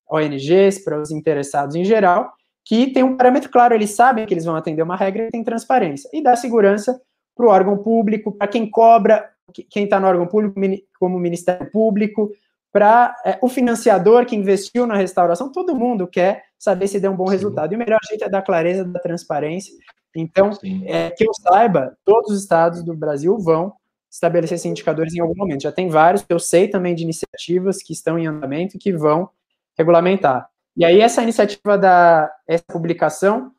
[0.10, 2.32] ONGs, para os interessados em geral,
[2.66, 5.44] que tem um parâmetro claro, eles sabem que eles vão atender uma regra e tem
[5.44, 7.00] transparência, e dá segurança
[7.36, 9.30] para o órgão público, para quem cobra,
[9.70, 10.60] quem está no órgão público,
[11.00, 12.32] como o Ministério Público,
[12.74, 17.16] para é, o financiador que investiu na restauração, todo mundo quer saber se deu um
[17.16, 17.34] bom Sim.
[17.34, 17.72] resultado.
[17.72, 19.74] E o melhor jeito é dar clareza, da transparência.
[20.16, 20.50] Então,
[20.86, 23.74] é, que eu saiba, todos os estados do Brasil vão
[24.12, 25.64] estabelecer esses indicadores em algum momento.
[25.64, 29.30] Já tem vários, eu sei também de iniciativas que estão em andamento que vão
[29.78, 30.50] regulamentar.
[30.78, 33.52] E aí, essa iniciativa da essa publicação,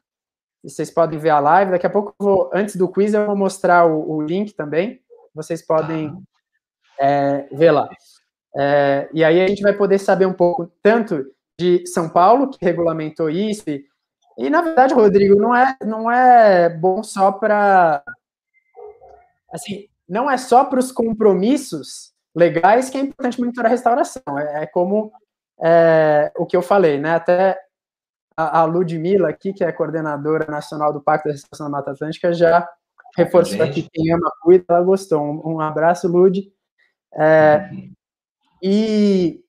[0.62, 3.86] vocês podem ver a live, daqui a pouco, vou, antes do quiz, eu vou mostrar
[3.86, 5.00] o, o link também,
[5.34, 6.12] vocês podem
[6.98, 7.88] é, ver lá.
[8.56, 11.24] É, e aí a gente vai poder saber um pouco tanto
[11.58, 13.84] de São Paulo, que regulamentou isso, e,
[14.38, 18.02] e na verdade, Rodrigo, não é, não é bom só para.
[19.50, 24.38] Assim, não é só para os compromissos legais que é importante monitorar a restauração.
[24.38, 25.12] É, é como
[25.62, 27.14] é, o que eu falei, né?
[27.14, 27.58] Até
[28.36, 32.32] a, a Ludmilla aqui, que é coordenadora nacional do Pacto da Restauração da Mata Atlântica,
[32.32, 32.68] já
[33.16, 35.22] reforçou aqui quem ama cuida, ela gostou.
[35.22, 36.52] Um, um abraço, Lud.
[37.14, 37.92] É, uhum.
[38.62, 39.40] E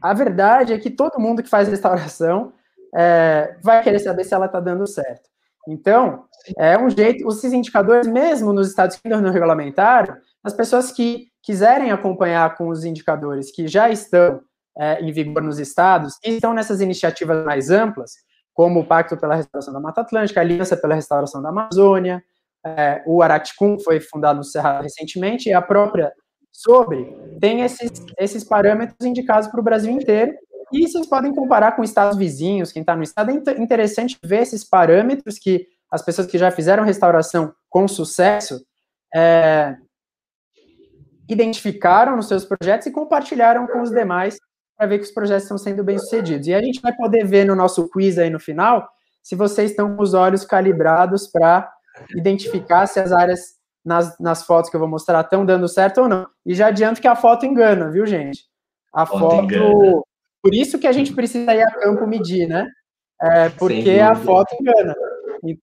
[0.00, 2.52] a verdade é que todo mundo que faz restauração
[2.94, 5.28] é, vai querer saber se ela está dando certo.
[5.68, 10.92] Então, é um jeito, esses indicadores, mesmo nos estados que ainda não regulamentaram, as pessoas
[10.92, 14.40] que quiserem acompanhar com os indicadores que já estão
[14.78, 18.12] é, em vigor nos estados e estão nessas iniciativas mais amplas,
[18.52, 22.22] como o Pacto pela Restauração da Mata Atlântica, a Aliança pela Restauração da Amazônia,
[22.64, 26.12] é, o Araticum foi fundado no Cerrado recentemente, e a própria
[26.56, 30.32] Sobre tem esses, esses parâmetros indicados para o Brasil inteiro,
[30.72, 34.64] e vocês podem comparar com estados vizinhos, quem está no estado, é interessante ver esses
[34.64, 38.64] parâmetros que as pessoas que já fizeram restauração com sucesso
[39.14, 39.76] é,
[41.28, 44.38] identificaram nos seus projetos e compartilharam com os demais
[44.76, 46.46] para ver que os projetos estão sendo bem sucedidos.
[46.46, 48.88] E a gente vai poder ver no nosso quiz aí no final
[49.22, 51.68] se vocês estão com os olhos calibrados para
[52.14, 56.08] identificar se as áreas nas, nas fotos que eu vou mostrar estão dando certo ou
[56.08, 56.26] não.
[56.44, 58.44] E já adianto que a foto engana, viu, gente?
[58.92, 59.48] A foto.
[59.48, 60.06] foto
[60.42, 62.68] por isso que a gente precisa ir a campo medir, né?
[63.20, 64.94] É, porque a foto engana.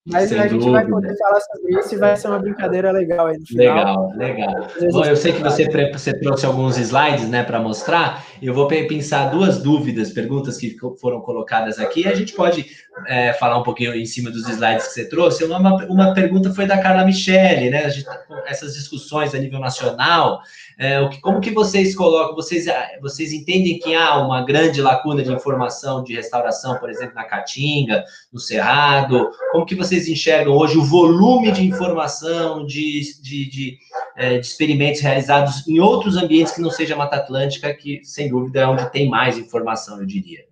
[0.05, 0.71] Mas Sem a gente dúvida.
[0.71, 3.75] vai poder falar sobre isso e vai ser uma brincadeira legal aí no final.
[3.75, 4.67] Legal, legal.
[4.91, 8.25] Bom, eu sei que você, você trouxe alguns slides né, para mostrar.
[8.41, 12.07] Eu vou pensar duas dúvidas, perguntas que foram colocadas aqui.
[12.07, 12.65] A gente pode
[13.07, 15.43] é, falar um pouquinho em cima dos slides que você trouxe.
[15.43, 17.89] Uma, uma pergunta foi da Carla Michele, né?
[17.89, 20.41] Tá essas discussões a nível nacional.
[20.77, 22.35] É, o que, como que vocês colocam?
[22.35, 22.65] Vocês,
[23.01, 28.03] vocês entendem que há uma grande lacuna de informação de restauração, por exemplo, na Caatinga,
[28.31, 29.29] no Cerrado?
[29.51, 33.77] Como que vocês enxergam hoje o volume de informação, de, de, de,
[34.15, 38.61] é, de experimentos realizados em outros ambientes que não seja Mata Atlântica, que sem dúvida
[38.61, 40.45] é onde tem mais informação, eu diria?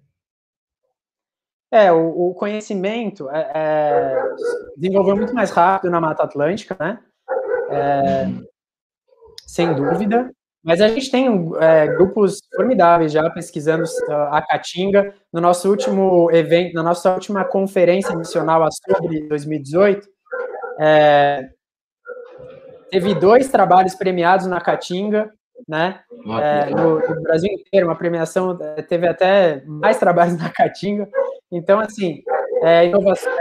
[1.74, 4.24] É, o, o conhecimento é, é,
[4.76, 7.00] desenvolveu muito mais rápido na Mata Atlântica, né?
[7.70, 8.51] É,
[9.52, 10.32] sem dúvida.
[10.64, 11.28] Mas a gente tem
[11.60, 13.84] é, grupos formidáveis já pesquisando
[14.30, 15.14] a Caatinga.
[15.34, 20.08] No nosso último evento, na nossa última conferência nacional sobre 2018,
[20.80, 21.50] é,
[22.92, 25.32] teve dois trabalhos premiados na Caatinga,
[25.68, 26.00] né?
[26.42, 31.10] É, no, no, Brasil inteiro, uma premiação, é, teve até mais trabalhos na Caatinga.
[31.52, 32.22] Então, assim,
[32.64, 32.90] é,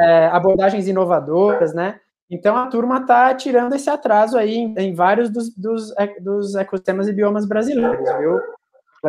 [0.00, 2.00] é, abordagens inovadoras, né?
[2.30, 7.08] Então a turma está tirando esse atraso aí em, em vários dos, dos, dos, ecossistemas
[7.08, 8.38] e biomas brasileiros, viu,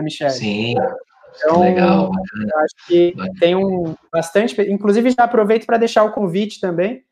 [0.02, 0.32] Michelle?
[0.32, 0.76] Sim.
[1.36, 2.12] Então, Legal.
[2.36, 4.60] Eu acho que tem um bastante.
[4.70, 7.04] Inclusive, já aproveito para deixar o convite também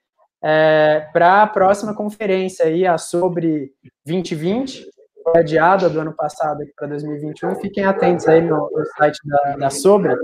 [0.41, 3.71] é, para a próxima conferência aí, a sobre
[4.05, 4.85] 2020,
[5.23, 7.55] foi adiada do ano passado para 2021.
[7.55, 10.15] Fiquem atentos aí no, no site da, da Sobre,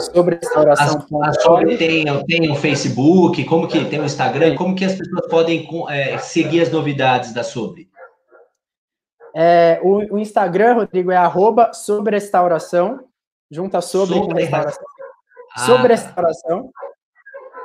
[0.00, 1.06] sobre restauração.
[1.22, 4.94] A, a sobre tem, tem o Facebook, como que tem o Instagram, como que as
[4.94, 7.88] pessoas podem é, seguir as novidades da Sobre?
[9.34, 13.04] É, o, o, Instagram, Rodrigo, é arroba sobre restauração,
[13.50, 14.84] junta sobre, sobre com restauração.
[15.54, 16.70] Ah, sobre restauração.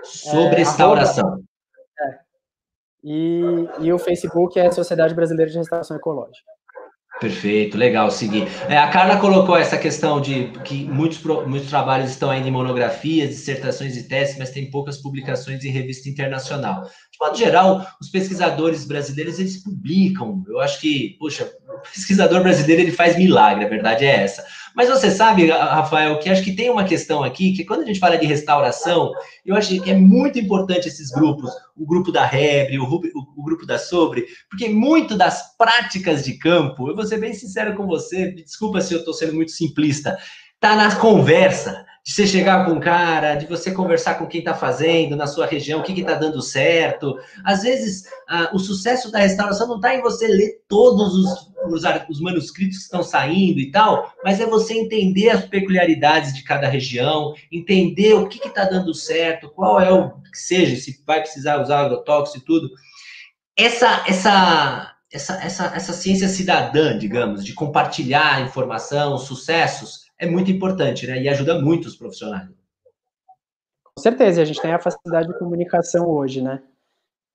[0.03, 1.27] Sobre é, restauração.
[1.27, 1.43] Arroba,
[2.01, 2.19] é.
[3.03, 6.51] E, e o Facebook é Sociedade Brasileira de Restauração Ecológica.
[7.21, 8.47] Perfeito, legal, seguir.
[8.67, 13.29] É, a Carla colocou essa questão de que muitos, muitos trabalhos estão ainda em monografias,
[13.29, 16.81] dissertações e testes, mas tem poucas publicações em revista internacional.
[16.81, 20.43] De modo geral, os pesquisadores brasileiros, eles publicam.
[20.47, 24.43] Eu acho que, poxa, o pesquisador brasileiro, ele faz milagre, a verdade é essa.
[24.75, 27.99] Mas você sabe, Rafael, que acho que tem uma questão aqui, que quando a gente
[27.99, 29.11] fala de restauração,
[29.45, 33.65] eu acho que é muito importante esses grupos, o grupo da Rebre, o, o, grupo
[33.65, 38.31] da Sobre, porque muito das práticas de campo, eu vou ser bem sincero com você,
[38.31, 40.17] desculpa se eu estou sendo muito simplista,
[40.59, 44.55] tá na conversa, de você chegar com um cara, de você conversar com quem está
[44.55, 47.15] fazendo na sua região, o que está dando certo.
[47.45, 51.83] Às vezes, ah, o sucesso da restauração não está em você ler todos os, os,
[52.09, 56.67] os, manuscritos que estão saindo e tal, mas é você entender as peculiaridades de cada
[56.67, 61.61] região, entender o que está dando certo, qual é o que seja, se vai precisar
[61.61, 62.69] usar agrotóxico e tudo.
[63.55, 71.07] Essa, essa, essa, essa, essa ciência cidadã, digamos, de compartilhar informação, sucessos, é muito importante,
[71.07, 71.19] né?
[71.19, 72.47] E ajuda muito os profissionais.
[73.83, 76.61] Com certeza, a gente tem a facilidade de comunicação hoje, né?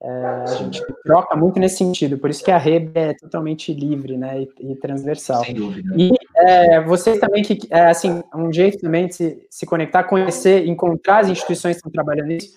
[0.00, 4.18] É, a gente troca muito nesse sentido, por isso que a rede é totalmente livre,
[4.18, 5.42] né, e, e transversal.
[5.42, 5.94] Sem dúvida.
[5.96, 10.66] E é, vocês também que, é, assim, um jeito também de se, se conectar, conhecer,
[10.66, 12.54] encontrar as instituições que estão trabalhando nisso.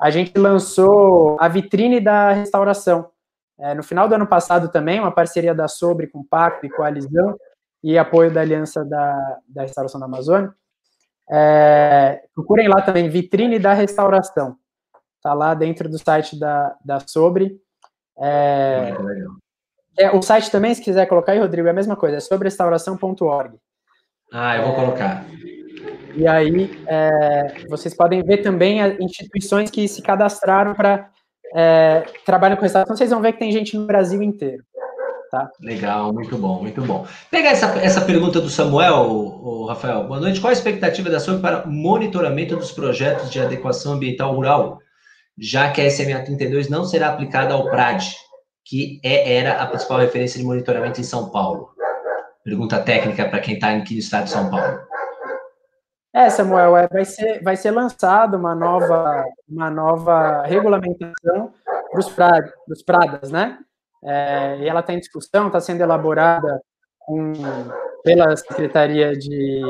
[0.00, 3.10] A gente lançou a vitrine da restauração.
[3.60, 6.70] É, no final do ano passado também, uma parceria da Sobre com o Pacto e
[6.70, 7.36] Coalizão,
[7.82, 10.52] e apoio da Aliança da, da Restauração da Amazônia.
[11.30, 14.56] É, procurem lá também Vitrine da Restauração.
[15.16, 17.60] Está lá dentro do site da, da Sobre.
[18.18, 18.94] É,
[19.98, 23.58] é, o site também, se quiser colocar aí, Rodrigo, é a mesma coisa, é sobrerestauração.org.
[24.32, 25.24] Ah, eu vou colocar.
[26.14, 31.10] E aí, é, vocês podem ver também as instituições que se cadastraram para
[31.54, 32.96] é, trabalhar com restauração.
[32.96, 34.64] Vocês vão ver que tem gente no Brasil inteiro.
[35.30, 35.50] Tá?
[35.60, 37.06] Legal, muito bom, muito bom.
[37.30, 40.04] Pega essa, essa pergunta do Samuel, o, Rafael.
[40.04, 40.40] Boa noite.
[40.40, 44.78] Qual a expectativa da SOB para monitoramento dos projetos de adequação ambiental rural,
[45.38, 48.10] já que a SMA 32 não será aplicada ao PRAD,
[48.64, 51.70] que é, era a principal referência de monitoramento em São Paulo?
[52.42, 54.80] Pergunta técnica para quem está aqui no estado de São Paulo.
[56.14, 61.52] É, Samuel, é, vai ser, vai ser lançada uma nova, uma nova regulamentação
[61.90, 62.00] para
[62.70, 63.58] os pradas, né?
[64.04, 66.60] É, e ela está em discussão, está sendo elaborada
[67.00, 67.32] com,
[68.04, 69.62] pela Secretaria de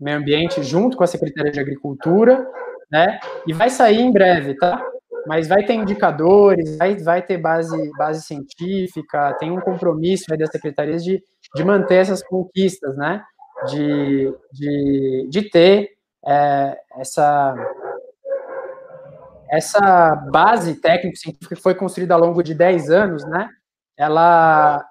[0.00, 2.46] Meio Ambiente junto com a Secretaria de Agricultura,
[2.90, 3.18] né?
[3.46, 4.84] E vai sair em breve, tá?
[5.26, 11.02] Mas vai ter indicadores, vai, vai ter base, base científica, tem um compromisso das secretarias
[11.02, 11.22] de,
[11.54, 13.22] de manter essas conquistas, né?
[13.66, 15.90] De, de, de ter
[16.26, 17.54] é, essa,
[19.50, 23.48] essa base técnico-científica que foi construída ao longo de 10 anos, né?
[23.96, 24.84] Ela,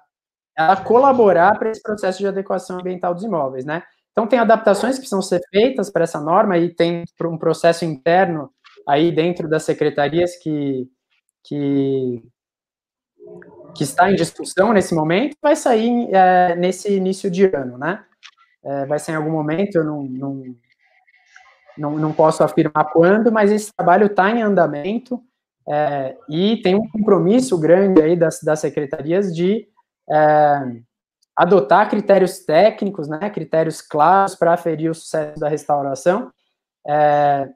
[0.56, 3.82] ela colaborar para esse processo de adequação ambiental dos imóveis, né?
[4.12, 8.48] Então, tem adaptações que precisam ser feitas para essa norma e tem um processo interno
[8.86, 10.88] aí dentro das secretarias que,
[11.42, 12.22] que,
[13.74, 18.04] que está em discussão nesse momento, vai sair é, nesse início de ano, né?
[18.62, 20.56] É, vai ser em algum momento, eu não, não,
[21.76, 25.20] não, não posso afirmar quando, mas esse trabalho está em andamento,
[25.68, 29.66] é, e tem um compromisso grande aí das, das secretarias de
[30.10, 30.60] é,
[31.36, 36.30] adotar critérios técnicos, né, critérios claros para aferir o sucesso da restauração,
[36.86, 37.48] é,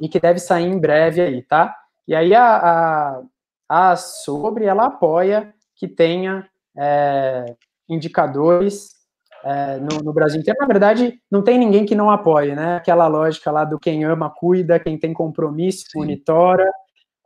[0.00, 1.74] e que deve sair em breve aí, tá?
[2.06, 3.22] E aí a,
[3.68, 7.54] a, a Sobre, ela apoia que tenha é,
[7.88, 8.98] indicadores
[9.44, 10.58] é, no, no, Brasil inteiro.
[10.60, 12.76] Na verdade, não tem ninguém que não apoie, né?
[12.76, 16.00] Aquela lógica lá do quem ama, cuida, quem tem compromisso, Sim.
[16.00, 16.70] monitora,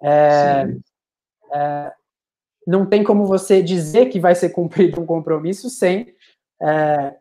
[0.03, 0.67] é,
[1.55, 1.93] é,
[2.67, 6.15] não tem como você dizer que vai ser cumprido um compromisso sem
[6.61, 7.15] é,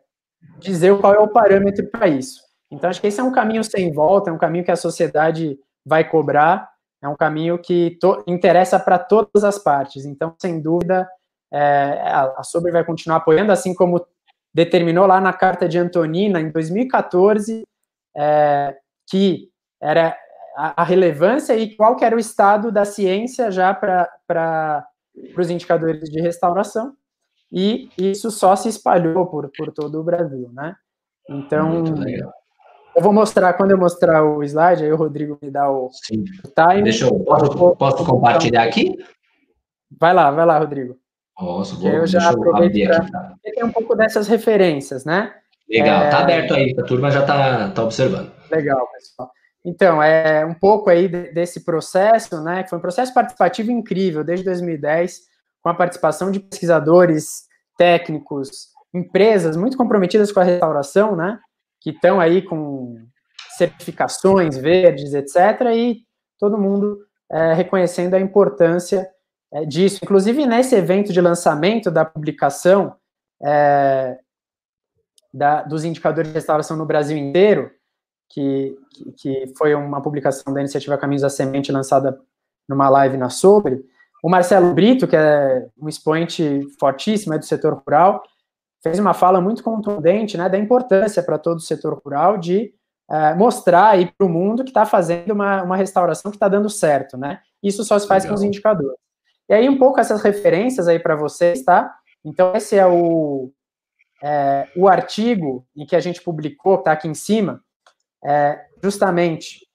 [0.58, 2.42] dizer qual é o parâmetro para isso.
[2.70, 5.58] Então, acho que esse é um caminho sem volta, é um caminho que a sociedade
[5.84, 6.70] vai cobrar,
[7.02, 10.04] é um caminho que interessa para todas as partes.
[10.04, 11.08] Então, sem dúvida,
[11.52, 12.00] é,
[12.36, 14.06] a Sobre vai continuar apoiando, assim como
[14.54, 17.66] determinou lá na Carta de Antonina, em 2014,
[18.16, 18.76] é,
[19.08, 20.16] que era
[20.56, 24.86] a, a, relevância e qual que era o estado da ciência já para
[25.36, 26.94] os indicadores de restauração,
[27.50, 30.74] e isso só se espalhou por, por todo o Brasil, né?
[31.28, 31.84] Então,
[32.96, 36.24] eu vou mostrar, quando eu mostrar o slide, aí o Rodrigo me dá o, Sim.
[36.44, 36.82] o time.
[36.82, 38.96] Deixa eu, posso, posso compartilhar aqui?
[40.00, 40.96] Vai lá, vai lá, Rodrigo.
[41.36, 43.10] Posso, vou, eu já aproveito para...
[43.10, 43.34] Tá?
[43.42, 45.34] Tem um pouco dessas referências, né?
[45.68, 46.10] Legal, tá é...
[46.10, 48.32] tá aberto aí, a turma já tá, tá observando.
[48.50, 49.30] Legal, pessoal.
[49.64, 54.44] Então, é um pouco aí desse processo, né, que foi um processo participativo incrível desde
[54.44, 55.20] 2010,
[55.62, 57.44] com a participação de pesquisadores,
[57.78, 61.38] técnicos, empresas muito comprometidas com a restauração, né,
[61.80, 62.96] que estão aí com
[63.56, 66.00] certificações verdes, etc., e
[66.38, 66.98] todo mundo
[67.30, 69.08] é, reconhecendo a importância
[69.52, 70.00] é, disso.
[70.02, 72.96] Inclusive, nesse evento de lançamento da publicação
[73.42, 74.18] é,
[75.32, 77.70] da, dos indicadores de restauração no Brasil inteiro,
[78.32, 78.76] que,
[79.16, 82.18] que, foi uma publicação da iniciativa Caminhos da Semente lançada
[82.66, 83.84] numa live na Sobre.
[84.22, 88.22] O Marcelo Brito, que é um expoente fortíssimo do setor rural,
[88.82, 92.72] fez uma fala muito contundente né, da importância para todo o setor rural de
[93.10, 96.70] uh, mostrar aí para o mundo que está fazendo uma, uma restauração que está dando
[96.70, 97.40] certo, né?
[97.62, 98.34] Isso só se faz Legal.
[98.34, 98.98] com os indicadores.
[99.48, 101.94] E aí, um pouco essas referências aí para vocês, tá?
[102.24, 103.52] Então, esse é o,
[104.22, 107.60] é, o artigo em que a gente publicou, que está aqui em cima,
[108.24, 109.66] é, justamente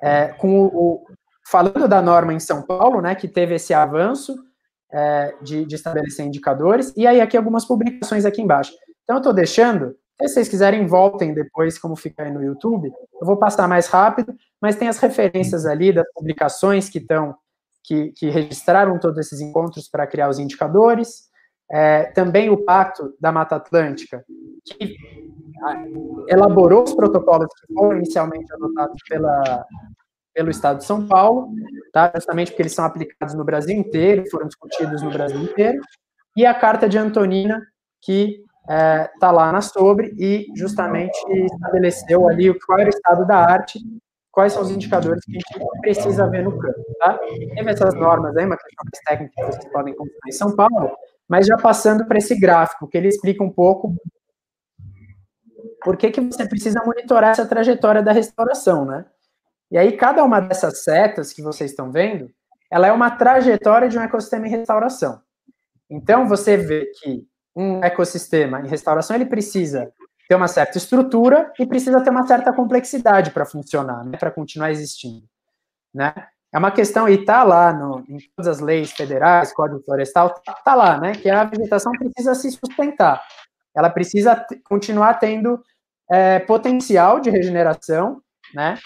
[0.00, 1.06] é, com o,
[1.50, 4.34] falando da norma em São Paulo, né, que teve esse avanço
[4.92, 8.72] é, de, de, estabelecer indicadores, e aí aqui algumas publicações aqui embaixo.
[9.02, 12.90] Então, eu estou deixando, se vocês quiserem, voltem depois, como fica aí no YouTube,
[13.20, 17.34] eu vou passar mais rápido, mas tem as referências ali das publicações que estão,
[17.84, 21.28] que, que registraram todos esses encontros para criar os indicadores,
[21.70, 24.24] é, também o Pacto da Mata Atlântica,
[24.64, 24.96] que
[26.28, 29.64] elaborou os protocolos que foram inicialmente adotados pela,
[30.34, 31.48] pelo Estado de São Paulo,
[31.92, 32.12] tá?
[32.14, 35.80] justamente porque eles são aplicados no Brasil inteiro, foram discutidos no Brasil inteiro,
[36.36, 37.60] e a Carta de Antonina,
[38.00, 43.26] que está é, tá lá na sobre e justamente estabeleceu ali qual era o estado
[43.26, 43.80] da arte,
[44.30, 47.18] quais são os indicadores que a gente precisa ver no campo, tá?
[47.18, 50.92] Teve essas normas aí, uma questão mais técnica que vocês podem encontrar em São Paulo,
[51.28, 53.94] mas já passando para esse gráfico, que ele explica um pouco
[55.88, 59.06] por que, que você precisa monitorar essa trajetória da restauração, né?
[59.70, 62.30] E aí, cada uma dessas setas que vocês estão vendo,
[62.70, 65.18] ela é uma trajetória de um ecossistema em restauração.
[65.88, 67.26] Então, você vê que
[67.56, 69.90] um ecossistema em restauração, ele precisa
[70.28, 74.70] ter uma certa estrutura e precisa ter uma certa complexidade para funcionar, né, para continuar
[74.70, 75.24] existindo.
[75.94, 76.12] Né?
[76.52, 80.52] É uma questão, e está lá no, em todas as leis federais, Código Florestal, está
[80.52, 83.22] tá lá, né, que a vegetação precisa se sustentar.
[83.74, 85.62] Ela precisa continuar tendo
[86.10, 88.22] é, potencial de regeneração
[88.54, 88.78] né?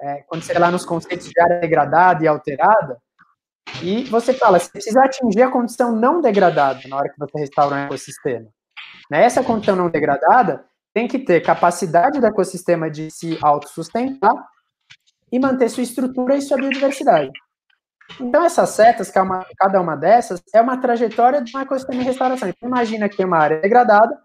[0.00, 2.98] É, quando você lá nos conceitos de área degradada e alterada,
[3.82, 7.74] e você fala, você precisa atingir a condição não degradada na hora que você restaura
[7.74, 8.46] um ecossistema.
[9.10, 9.24] Né?
[9.24, 10.64] Essa condição não degradada
[10.94, 14.32] tem que ter capacidade do ecossistema de se autossustentar
[15.30, 17.30] e manter sua estrutura e sua biodiversidade.
[18.20, 22.48] Então, essas setas, cada uma dessas, é uma trajetória de um ecossistema em restauração.
[22.48, 24.16] Então, imagina que tem uma área degradada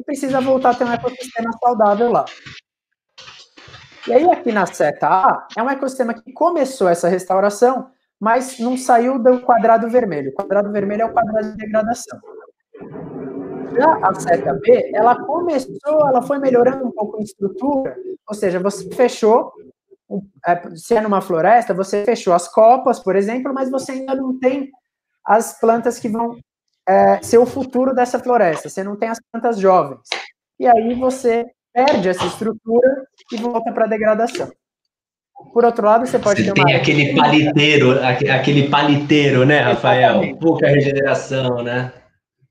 [0.00, 2.24] e precisa voltar a ter um ecossistema saudável lá.
[4.08, 8.76] E aí, aqui na seta A, é um ecossistema que começou essa restauração, mas não
[8.76, 10.30] saiu do quadrado vermelho.
[10.30, 12.18] O quadrado vermelho é o quadrado de degradação.
[13.76, 17.94] Já a seta B, ela começou, ela foi melhorando um pouco em estrutura,
[18.26, 19.52] ou seja, você fechou,
[20.46, 24.38] é, se é numa floresta, você fechou as copas, por exemplo, mas você ainda não
[24.38, 24.70] tem
[25.24, 26.36] as plantas que vão
[26.90, 30.00] é, ser o futuro dessa floresta, você não tem as plantas jovens.
[30.58, 34.50] E aí você perde essa estrutura e volta para a degradação.
[35.54, 40.10] Por outro lado, você pode você ter tem aquele paliteiro, aquele paliteiro, né, Rafael?
[40.10, 40.38] Exatamente.
[40.40, 41.92] Pouca regeneração, né?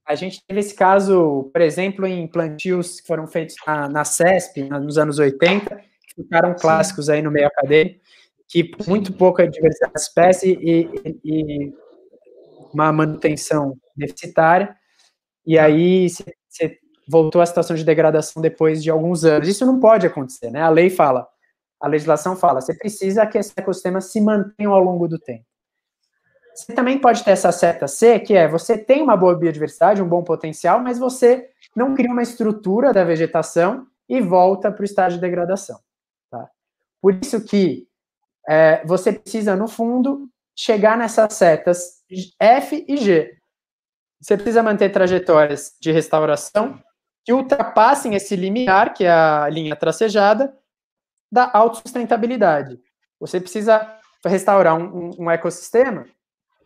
[0.07, 4.63] A gente teve esse caso, por exemplo, em plantios que foram feitos na, na CESP,
[4.63, 7.99] nos anos 80, que ficaram clássicos aí no meio acadêmico,
[8.47, 10.89] que muito pouca diversidade de espécie e,
[11.23, 11.73] e
[12.73, 14.75] uma manutenção deficitária.
[15.45, 19.47] E aí você voltou à situação de degradação depois de alguns anos.
[19.47, 20.61] Isso não pode acontecer, né?
[20.61, 21.27] A lei fala,
[21.79, 25.45] a legislação fala, você precisa que esse ecossistema se mantenha ao longo do tempo.
[26.53, 30.07] Você também pode ter essa seta C, que é você tem uma boa biodiversidade, um
[30.07, 35.17] bom potencial, mas você não cria uma estrutura da vegetação e volta para o estágio
[35.17, 35.79] de degradação.
[36.29, 36.49] Tá?
[37.01, 37.87] Por isso que
[38.47, 40.27] é, você precisa, no fundo,
[40.59, 42.03] chegar nessas setas
[42.37, 43.37] F e G.
[44.19, 46.77] Você precisa manter trajetórias de restauração
[47.23, 50.53] que ultrapassem esse limiar, que é a linha tracejada,
[51.31, 52.77] da autossustentabilidade.
[53.21, 56.05] Você precisa restaurar um, um, ecossistema,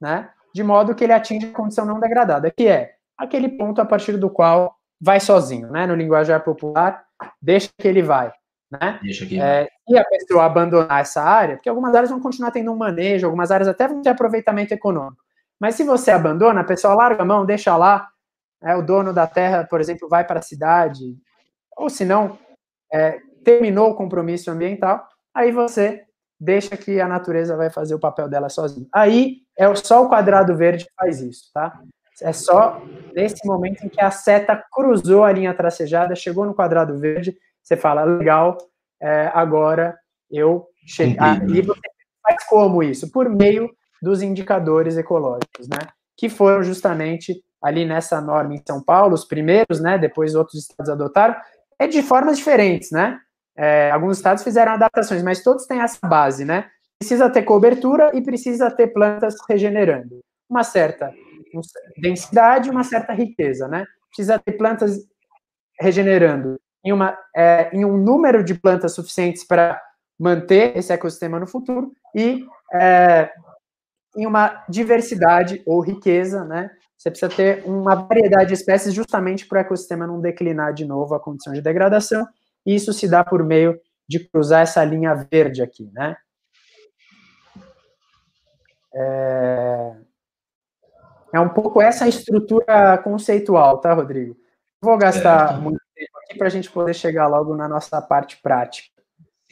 [0.01, 3.85] né, de modo que ele atinja a condição não degradada, que é aquele ponto a
[3.85, 7.05] partir do qual vai sozinho, né, no linguajar popular,
[7.39, 8.33] deixa que ele vai,
[8.80, 8.99] né?
[9.39, 13.26] É, e a pessoa abandonar essa área, porque algumas áreas vão continuar tendo um manejo,
[13.26, 15.21] algumas áreas até vão ter aproveitamento econômico.
[15.59, 18.09] Mas se você abandona, a pessoa larga a mão, deixa lá,
[18.61, 21.15] é, o dono da terra, por exemplo, vai para a cidade,
[21.78, 22.38] ou se não,
[22.91, 26.03] é, terminou o compromisso ambiental, aí você
[26.39, 28.88] deixa que a natureza vai fazer o papel dela sozinha.
[28.93, 31.80] Aí é só o quadrado verde que faz isso, tá?
[32.21, 32.82] É só
[33.13, 37.78] nesse momento em que a seta cruzou a linha tracejada, chegou no quadrado verde, você
[37.78, 38.57] fala, legal,
[39.01, 39.97] é, agora
[40.30, 41.18] eu cheguei.
[41.20, 41.82] Ah, e você
[42.22, 43.11] faz como isso?
[43.11, 43.70] Por meio
[44.01, 45.88] dos indicadores ecológicos, né?
[46.18, 50.89] Que foram justamente ali nessa norma em São Paulo, os primeiros, né, depois outros estados
[50.89, 51.34] adotaram,
[51.80, 53.18] é de formas diferentes, né?
[53.55, 56.70] É, alguns estados fizeram adaptações, mas todos têm essa base, né?
[56.99, 60.20] Precisa ter cobertura e precisa ter plantas regenerando.
[60.49, 61.14] Uma certa
[61.97, 63.86] densidade, uma certa riqueza, né?
[64.09, 64.99] Precisa ter plantas
[65.80, 69.81] regenerando em, uma, é, em um número de plantas suficientes para
[70.19, 73.31] manter esse ecossistema no futuro e é,
[74.15, 76.69] em uma diversidade ou riqueza, né?
[76.97, 81.13] Você precisa ter uma variedade de espécies justamente para o ecossistema não declinar de novo
[81.15, 82.25] a condição de degradação,
[82.65, 83.77] e isso se dá por meio
[84.07, 86.15] de cruzar essa linha verde aqui, né?
[88.95, 89.95] É,
[91.34, 94.38] é um pouco essa estrutura conceitual, tá, Rodrigo?
[94.79, 95.82] Vou gastar muito tempo
[96.23, 98.93] aqui para a gente poder chegar logo na nossa parte prática.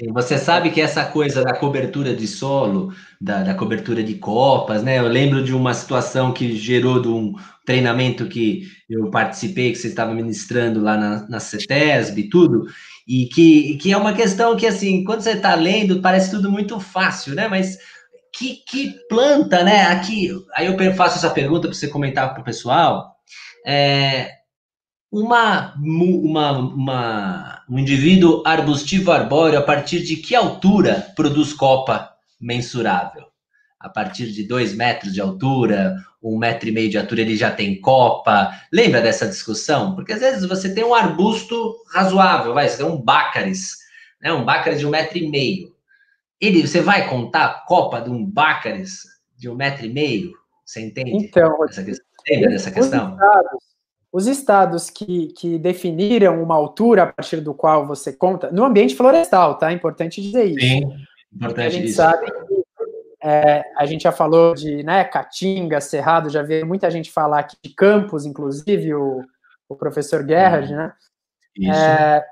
[0.10, 4.98] Você sabe que essa coisa da cobertura de solo, da, da, cobertura de copas, né?
[4.98, 7.34] Eu lembro de uma situação que gerou de um
[7.66, 12.66] treinamento que eu participei, que você estava ministrando lá na, na CETESB e tudo,
[13.08, 16.80] e que, que é uma questão que, assim, quando você está lendo, parece tudo muito
[16.80, 17.48] fácil, né?
[17.48, 17.78] Mas
[18.34, 19.84] que, que planta, né?
[19.84, 23.16] Aqui, aí eu faço essa pergunta para você comentar para o pessoal.
[23.66, 24.32] É,
[25.12, 33.26] uma, uma, uma, um indivíduo arbustivo arbóreo, a partir de que altura produz copa mensurável?
[33.78, 37.52] A partir de dois metros de altura, um metro e meio de altura, ele já
[37.52, 38.52] tem copa.
[38.72, 39.96] Lembra dessa discussão?
[39.96, 43.80] Porque às vezes você tem um arbusto razoável, vai, você tem um bácaris,
[44.22, 44.32] né?
[44.32, 45.76] um bácaris de um metro e meio.
[46.40, 49.04] Ele, você vai contar a copa de um bácaris
[49.36, 50.34] de um metro e meio?
[50.64, 51.12] Você entende?
[51.12, 52.06] Então, essa questão?
[52.30, 53.18] lembra dessa questão?
[54.12, 58.96] Os estados que, que definiram uma altura a partir do qual você conta, no ambiente
[58.96, 59.72] florestal, tá?
[59.72, 60.60] É importante dizer isso.
[60.60, 61.96] Sim, importante a gente isso.
[61.96, 62.62] sabe que
[63.24, 67.56] é, a gente já falou de né, Caatinga, Cerrado, já veio muita gente falar aqui
[67.64, 69.24] de campos, inclusive o,
[69.70, 70.94] o professor Gerhard, né?
[71.56, 71.72] Isso.
[71.72, 72.26] É,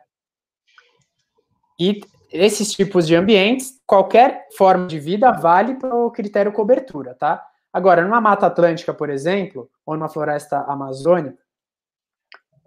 [1.79, 2.01] e
[2.31, 7.45] esses tipos de ambientes, qualquer forma de vida vale para o critério cobertura, tá?
[7.71, 11.37] Agora, numa Mata Atlântica, por exemplo, ou numa floresta amazônica,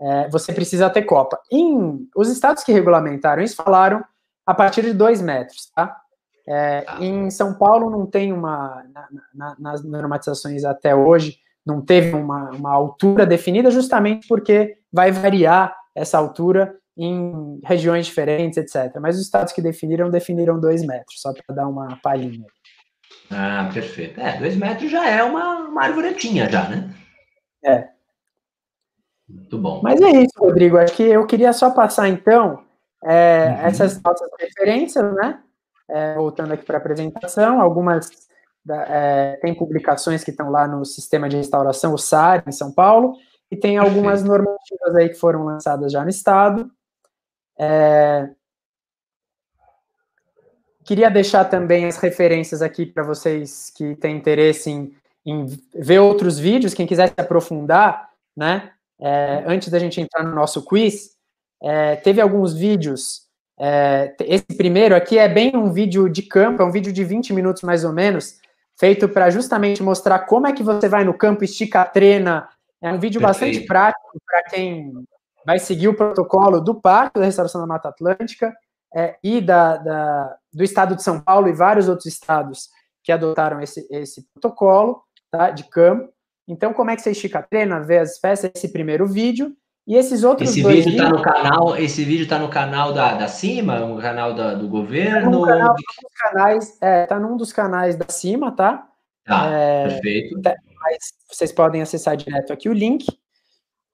[0.02, 1.40] é, você precisa ter copa.
[1.50, 4.04] Em, os estados que regulamentaram isso falaram
[4.44, 5.96] a partir de dois metros, tá?
[6.44, 6.98] É, tá.
[7.00, 12.50] em São Paulo não tem uma, na, na, nas normatizações até hoje, não teve uma,
[12.50, 18.98] uma altura definida justamente porque vai variar essa altura em regiões diferentes, etc.
[19.00, 22.46] Mas os estados que definiram, definiram dois metros, só para dar uma palhinha.
[23.30, 24.20] Ah, perfeito.
[24.20, 26.92] É, dois metros já é uma, uma arvoretinha já, né?
[27.64, 27.88] É.
[29.32, 29.80] Muito bom.
[29.82, 30.76] Mas é isso, Rodrigo.
[30.76, 32.62] Acho que eu queria só passar, então,
[33.02, 33.66] é, uhum.
[33.66, 35.40] essas nossas referências, né?
[35.88, 38.08] É, voltando aqui para a apresentação, algumas
[38.70, 43.16] é, tem publicações que estão lá no Sistema de Restauração, o SAR, em São Paulo,
[43.50, 46.70] e tem algumas normativas aí que foram lançadas já no Estado.
[47.58, 48.30] É,
[50.84, 54.94] queria deixar também as referências aqui para vocês que têm interesse em,
[55.26, 58.72] em, ver outros vídeos, quem quiser se aprofundar, né?
[59.02, 61.10] É, antes da gente entrar no nosso quiz,
[61.60, 63.22] é, teve alguns vídeos.
[63.58, 67.32] É, esse primeiro aqui é bem um vídeo de campo, é um vídeo de 20
[67.32, 68.38] minutos mais ou menos,
[68.78, 72.48] feito para justamente mostrar como é que você vai no campo, estica a trena.
[72.80, 73.50] É um vídeo Perfeito.
[73.50, 74.92] bastante prático para quem
[75.44, 78.54] vai seguir o protocolo do Parque da Restauração da Mata Atlântica
[78.94, 82.68] é, e da, da, do Estado de São Paulo e vários outros estados
[83.02, 86.12] que adotaram esse, esse protocolo tá, de campo.
[86.52, 89.96] Então, como é que você estica a treina, vê as espécies, esse primeiro vídeo, e
[89.96, 93.26] esses outros esse dois vídeo está no canal esse vídeo está no canal da, da
[93.26, 95.44] cima no canal da, do governo?
[95.44, 98.88] Tá canal, dos canais é, tá num dos canais da cima tá?
[99.24, 100.40] Tá é, perfeito.
[100.44, 100.98] mas
[101.28, 103.06] vocês podem acessar direto aqui o link.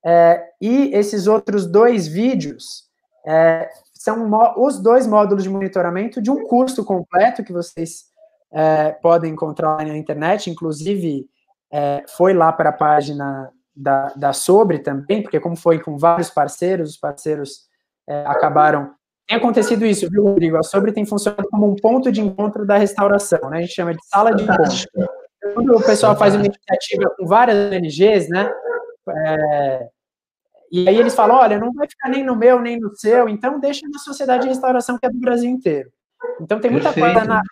[0.04, 2.84] É, e esses outros dois vídeos
[3.26, 8.04] é, são os dois módulos de monitoramento de um curso completo que vocês
[8.52, 11.28] é, podem encontrar na internet inclusive
[11.72, 16.30] é, foi lá para a página da, da Sobre também, porque como foi com vários
[16.30, 17.68] parceiros, os parceiros
[18.08, 18.92] é, acabaram...
[19.26, 20.56] Tem acontecido isso, viu, Rodrigo?
[20.56, 23.58] A Sobre tem funcionado como um ponto de encontro da restauração, né?
[23.58, 24.88] A gente chama de sala de encontro.
[25.54, 28.50] Quando o pessoal faz uma iniciativa com várias ONGs, né?
[29.08, 29.88] É,
[30.70, 33.58] e aí eles falam, olha, não vai ficar nem no meu, nem no seu, então
[33.58, 35.90] deixa na sociedade de restauração que é do Brasil inteiro.
[36.40, 37.14] Então tem muita Perfeito.
[37.14, 37.42] coisa na,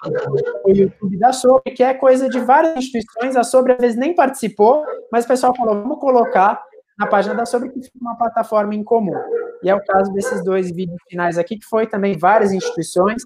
[0.65, 4.15] no YouTube da Sobre, que é coisa de várias instituições, a Sobre às vezes nem
[4.15, 6.63] participou, mas o pessoal falou, vamos colocar
[6.99, 9.17] na página da Sobre que fica uma plataforma em comum.
[9.63, 13.23] E é o caso desses dois vídeos finais aqui, que foi também várias instituições,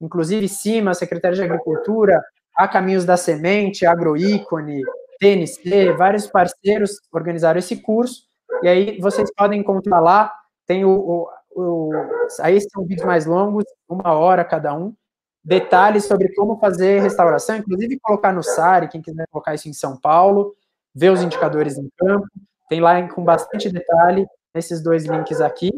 [0.00, 2.22] inclusive CIMA, Secretaria de Agricultura,
[2.56, 4.82] a Caminhos da Semente, Agroícone,
[5.18, 8.22] TNC, vários parceiros organizaram esse curso,
[8.62, 10.32] e aí vocês podem encontrar lá,
[10.66, 11.90] tem o, o o,
[12.40, 14.94] aí são vídeos mais longos, uma hora cada um,
[15.44, 19.98] detalhes sobre como fazer restauração, inclusive colocar no SARI, quem quiser colocar isso em São
[19.98, 20.54] Paulo,
[20.94, 22.26] ver os indicadores em campo,
[22.68, 25.70] tem lá com bastante detalhe nesses dois links aqui,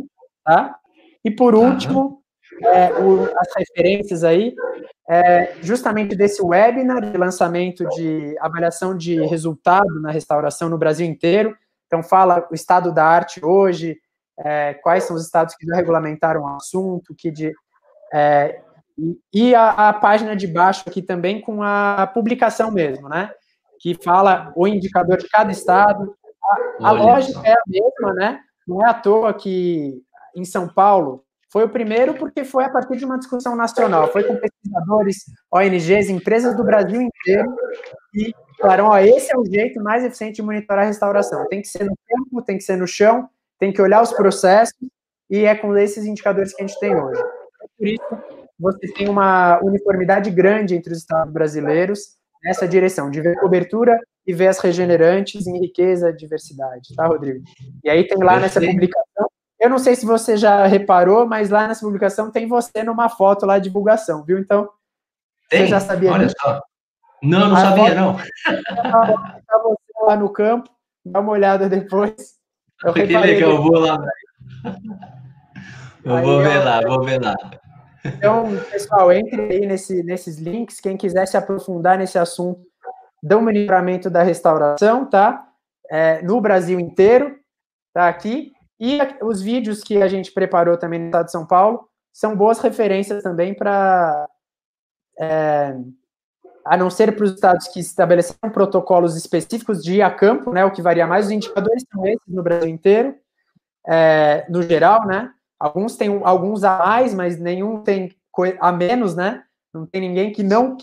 [0.45, 0.77] tá?
[1.25, 2.23] E por último,
[2.63, 4.55] é, o, as referências aí,
[5.09, 11.57] é, justamente desse webinar de lançamento de avaliação de resultado na restauração no Brasil inteiro.
[11.87, 13.97] Então, fala o estado da arte hoje,
[14.39, 17.53] é, quais são os estados que já regulamentaram o assunto, que de,
[18.13, 18.61] é,
[19.33, 23.31] e a, a, página de baixo aqui também com a publicação mesmo, né?
[23.81, 26.15] Que fala o indicador de cada estado.
[26.81, 28.41] A, a lógica é a mesma, né?
[28.67, 30.03] Não é à toa que
[30.35, 34.25] em São Paulo foi o primeiro porque foi a partir de uma discussão nacional, foi
[34.25, 37.55] com pesquisadores, ONGs, empresas do Brasil inteiro
[38.15, 41.47] e falaram, ó, esse é o jeito mais eficiente de monitorar a restauração.
[41.49, 43.29] Tem que ser no campo, tem que ser no chão,
[43.59, 44.75] tem que olhar os processos
[45.31, 47.23] e é com esses indicadores que a gente tem hoje.
[47.79, 48.19] Por isso,
[48.59, 54.33] você tem uma uniformidade grande entre os estados brasileiros nessa direção, de ver cobertura e
[54.33, 57.43] ver as regenerantes em riqueza e diversidade, tá, Rodrigo?
[57.83, 59.29] E aí tem lá nessa publicação,
[59.59, 63.47] eu não sei se você já reparou, mas lá nessa publicação tem você numa foto
[63.47, 64.39] lá, divulgação, viu?
[64.39, 64.69] Então,
[65.49, 65.63] tem?
[65.63, 66.37] você já sabia Olha disso?
[66.41, 66.61] só.
[67.23, 68.17] Não, não a sabia, não.
[69.47, 70.69] Tá você lá no campo,
[71.05, 72.36] dá uma olhada depois.
[72.85, 73.99] Eu que legal, eu vou lá.
[76.05, 77.35] Eu vou ver lá, vou ver lá.
[78.05, 82.61] Então, pessoal, entre aí nesse, nesses links, quem quiser se aprofundar nesse assunto
[83.23, 85.49] do monitoramento da restauração, tá?
[85.91, 87.37] É, no Brasil inteiro,
[87.93, 88.53] tá aqui.
[88.79, 92.59] E os vídeos que a gente preparou também no estado de São Paulo são boas
[92.61, 94.29] referências também para.
[95.19, 95.75] É,
[96.67, 100.65] a não ser para os estados que estabeleceram protocolos específicos de ir a campo, né?
[100.65, 103.15] O que varia mais, os indicadores são esses no Brasil inteiro,
[103.87, 105.31] é, no geral, né?
[105.59, 108.15] Alguns têm alguns a mais, mas nenhum tem
[108.61, 109.43] a menos, né?
[109.73, 110.77] Não tem ninguém que não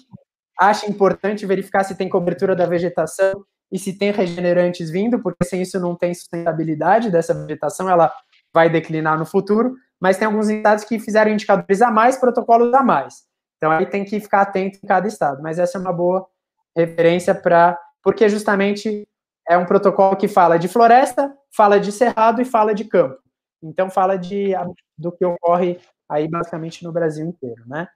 [0.58, 5.62] acha importante verificar se tem cobertura da vegetação e se tem regenerantes vindo, porque sem
[5.62, 8.12] isso não tem sustentabilidade dessa vegetação, ela
[8.54, 9.76] vai declinar no futuro.
[10.00, 13.24] Mas tem alguns estados que fizeram indicadores a mais, protocolos a mais.
[13.64, 15.42] Então aí tem que ficar atento em cada estado.
[15.42, 16.28] Mas essa é uma boa
[16.76, 17.80] referência para.
[18.04, 19.08] Porque justamente
[19.48, 23.18] é um protocolo que fala de floresta, fala de cerrado e fala de campo.
[23.64, 24.52] Então fala de
[24.98, 27.88] do que ocorre aí basicamente no Brasil inteiro, né?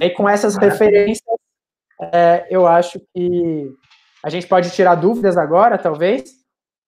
[0.00, 1.38] E com essas referências,
[2.12, 3.72] é, eu acho que
[4.24, 6.43] a gente pode tirar dúvidas agora, talvez.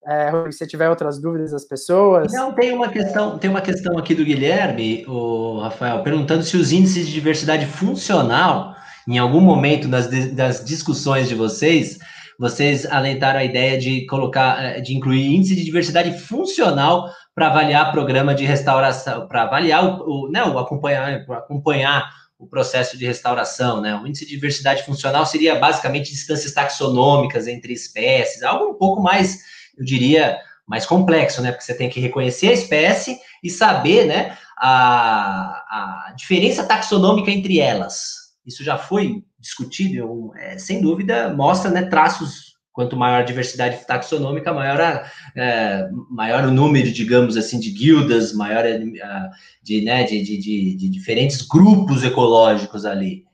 [0.08, 2.32] É, se tiver outras dúvidas das pessoas.
[2.32, 6.70] Não, tem uma questão, tem uma questão aqui do Guilherme, o Rafael, perguntando se os
[6.70, 8.76] índices de diversidade funcional,
[9.08, 11.98] em algum momento das, das discussões de vocês,
[12.38, 17.92] vocês alentaram a ideia de colocar, é, de incluir índice de diversidade funcional para avaliar
[17.92, 23.80] programa de restauração, para avaliar o, o, né, o acompanhar, acompanhar o processo de restauração,
[23.80, 23.94] né?
[23.94, 29.38] O índice de diversidade funcional seria basicamente distâncias taxonômicas entre espécies, algo um pouco mais,
[29.76, 31.52] eu diria, mais complexo, né?
[31.52, 37.60] Porque você tem que reconhecer a espécie e saber, né, a, a diferença taxonômica entre
[37.60, 38.26] elas.
[38.44, 44.52] Isso já foi discutido, é, sem dúvida, mostra, né, traços quanto maior a diversidade taxonômica,
[44.52, 49.30] maior, a, é, maior o número, digamos assim, de guildas, maior a,
[49.62, 53.24] de, né, de, de, de, de, diferentes grupos ecológicos ali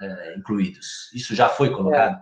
[0.00, 1.10] é, incluídos.
[1.14, 2.16] Isso já foi colocado?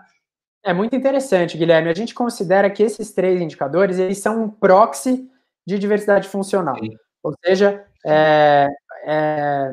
[0.64, 1.90] É, muito interessante, Guilherme.
[1.90, 5.30] A gente considera que esses três indicadores eles são um proxy
[5.66, 6.76] de diversidade funcional.
[6.78, 6.96] Sim.
[7.22, 8.68] Ou seja, é,
[9.06, 9.70] é,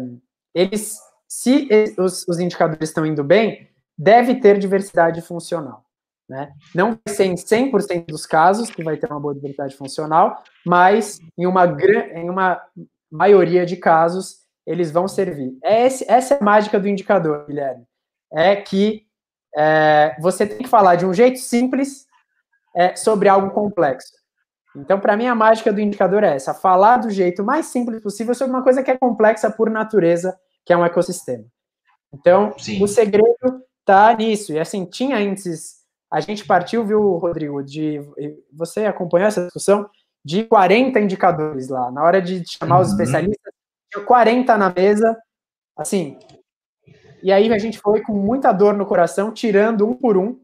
[0.54, 1.68] eles, se
[1.98, 5.86] os, os indicadores estão indo bem, deve ter diversidade funcional.
[6.28, 6.52] Né?
[6.74, 11.20] Não vai ser em 100% dos casos que vai ter uma boa diversidade funcional, mas
[11.38, 12.62] em uma, em uma
[13.12, 15.58] maioria de casos eles vão servir.
[15.64, 17.84] É esse, essa é a mágica do indicador, Guilherme.
[18.32, 19.06] É que
[19.56, 22.06] é, você tem que falar de um jeito simples
[22.76, 24.12] é, sobre algo complexo.
[24.76, 28.34] Então, para mim, a mágica do indicador é essa: falar do jeito mais simples possível
[28.34, 31.46] sobre uma coisa que é complexa por natureza, que é um ecossistema.
[32.14, 32.82] Então, Sim.
[32.82, 34.54] o segredo está nisso.
[34.54, 35.82] E assim, tinha índices
[36.12, 38.02] a gente partiu, viu, Rodrigo, de.
[38.52, 39.90] Você acompanhou essa discussão?
[40.24, 41.90] De 40 indicadores lá.
[41.90, 42.82] Na hora de chamar uhum.
[42.82, 43.54] os especialistas,
[43.90, 45.18] tinha 40 na mesa,
[45.76, 46.20] assim.
[47.24, 50.40] E aí a gente foi com muita dor no coração, tirando um por um,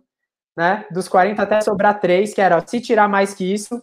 [0.55, 0.85] né?
[0.91, 3.81] Dos 40 até sobrar três, que era se tirar mais que isso,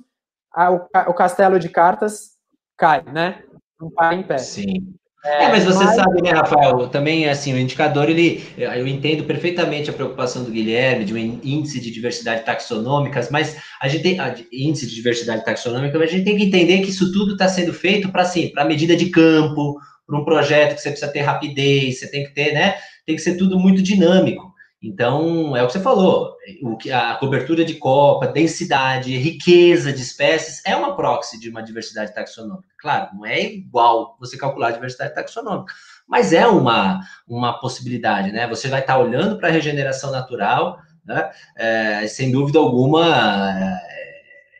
[0.52, 0.76] a, o,
[1.08, 2.32] o castelo de cartas
[2.76, 3.42] cai, né?
[3.80, 4.38] Não para em pé.
[4.38, 4.94] Sim.
[5.24, 5.96] É, mas você mas...
[5.96, 6.86] sabe, né, Rafael?
[6.88, 11.80] Também, assim, o indicador, ele, eu entendo perfeitamente a preocupação do Guilherme de um índice
[11.80, 14.18] de diversidade taxonômicas, mas a gente tem
[14.52, 17.72] índice de diversidade taxonômica, mas a gente tem que entender que isso tudo está sendo
[17.72, 21.98] feito para, assim, para medida de campo, para um projeto que você precisa ter rapidez,
[21.98, 22.76] você tem que ter, né?
[23.06, 24.54] Tem que ser tudo muito dinâmico.
[24.84, 30.02] Então, é o que você falou, o que a cobertura de copa, densidade, riqueza de
[30.02, 32.68] espécies é uma proxy de uma diversidade taxonômica.
[32.78, 35.72] Claro, não é igual você calcular a diversidade taxonômica,
[36.06, 38.46] mas é uma, uma possibilidade, né?
[38.48, 41.30] Você vai estar olhando para a regeneração natural, né?
[41.56, 43.78] É, sem dúvida alguma,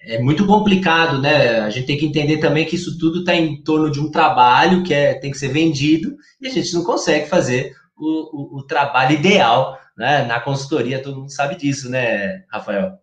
[0.07, 1.61] é, muito complicado, né?
[1.61, 4.83] A gente tem que entender também que isso tudo está em torno de um trabalho
[4.83, 8.63] que é, tem que ser vendido e a gente não consegue fazer o, o, o
[8.67, 10.25] trabalho ideal né?
[10.25, 12.99] Na consultoria, todo mundo sabe disso, né, Rafael?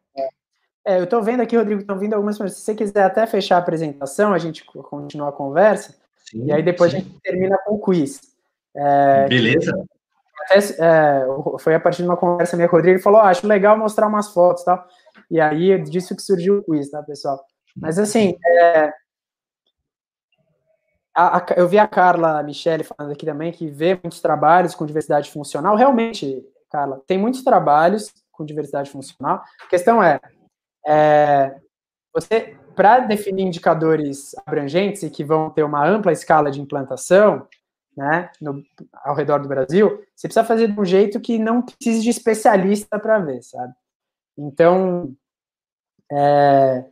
[0.86, 2.58] É, eu estou vendo aqui, Rodrigo, estão vindo algumas pessoas.
[2.58, 5.96] Se você quiser até fechar a apresentação, a gente continua a conversa.
[6.30, 6.98] Sim, e aí depois sim.
[6.98, 8.20] a gente termina com o quiz.
[8.76, 9.72] É, Beleza.
[10.46, 11.26] Até, é,
[11.60, 13.78] foi a partir de uma conversa minha com o Rodrigo, ele falou: oh, acho legal
[13.78, 14.88] mostrar umas fotos e tal.
[15.32, 17.42] E aí disso que surgiu o quiz, tá, pessoal?
[17.76, 18.94] Mas assim, é,
[21.16, 24.86] a, a, eu vi a Carla Michele falando aqui também que vê muitos trabalhos com
[24.86, 25.78] diversidade funcional.
[25.78, 29.42] Realmente, Carla, tem muitos trabalhos com diversidade funcional.
[29.62, 30.20] A questão é,
[30.86, 31.56] é
[32.14, 37.48] você, para definir indicadores abrangentes e que vão ter uma ampla escala de implantação,
[37.96, 38.62] né, no,
[39.04, 43.00] ao redor do Brasil, você precisa fazer de um jeito que não precise de especialista
[43.00, 43.74] para ver, sabe?
[44.38, 45.14] Então,
[46.12, 46.86] é,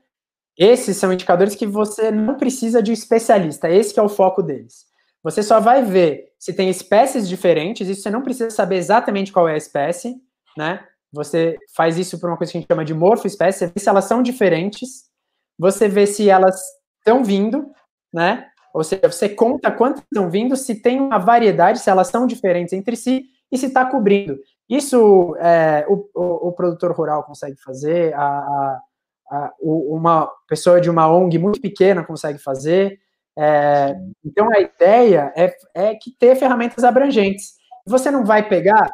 [0.58, 4.88] esses são indicadores que você não precisa de um especialista, esse é o foco deles.
[5.24, 9.48] Você só vai ver se tem espécies diferentes, isso você não precisa saber exatamente qual
[9.48, 10.16] é a espécie,
[10.58, 10.86] né?
[11.12, 13.90] Você faz isso por uma coisa que a gente chama de morfoespécie, você vê se
[13.90, 15.10] elas são diferentes,
[15.58, 16.62] você vê se elas
[17.00, 17.70] estão vindo,
[18.14, 18.48] né?
[18.74, 22.74] Ou seja, você conta quantas estão vindo, se tem uma variedade, se elas são diferentes
[22.74, 24.38] entre si e se está cobrindo.
[24.70, 28.82] Isso é, o, o, o, produtor rural consegue fazer, a, a,
[29.30, 33.00] a, uma pessoa de uma ONG muito pequena consegue fazer,
[33.42, 37.54] é, então, a ideia é, é que ter ferramentas abrangentes.
[37.88, 38.90] Você não vai pegar,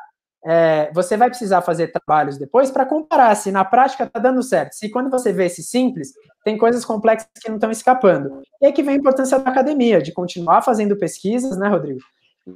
[0.45, 4.73] é, você vai precisar fazer trabalhos depois para comparar se na prática está dando certo.
[4.73, 6.13] Se quando você vê esse simples,
[6.43, 8.43] tem coisas complexas que não estão escapando.
[8.61, 12.01] E aí que vem a importância da academia, de continuar fazendo pesquisas, né, Rodrigo?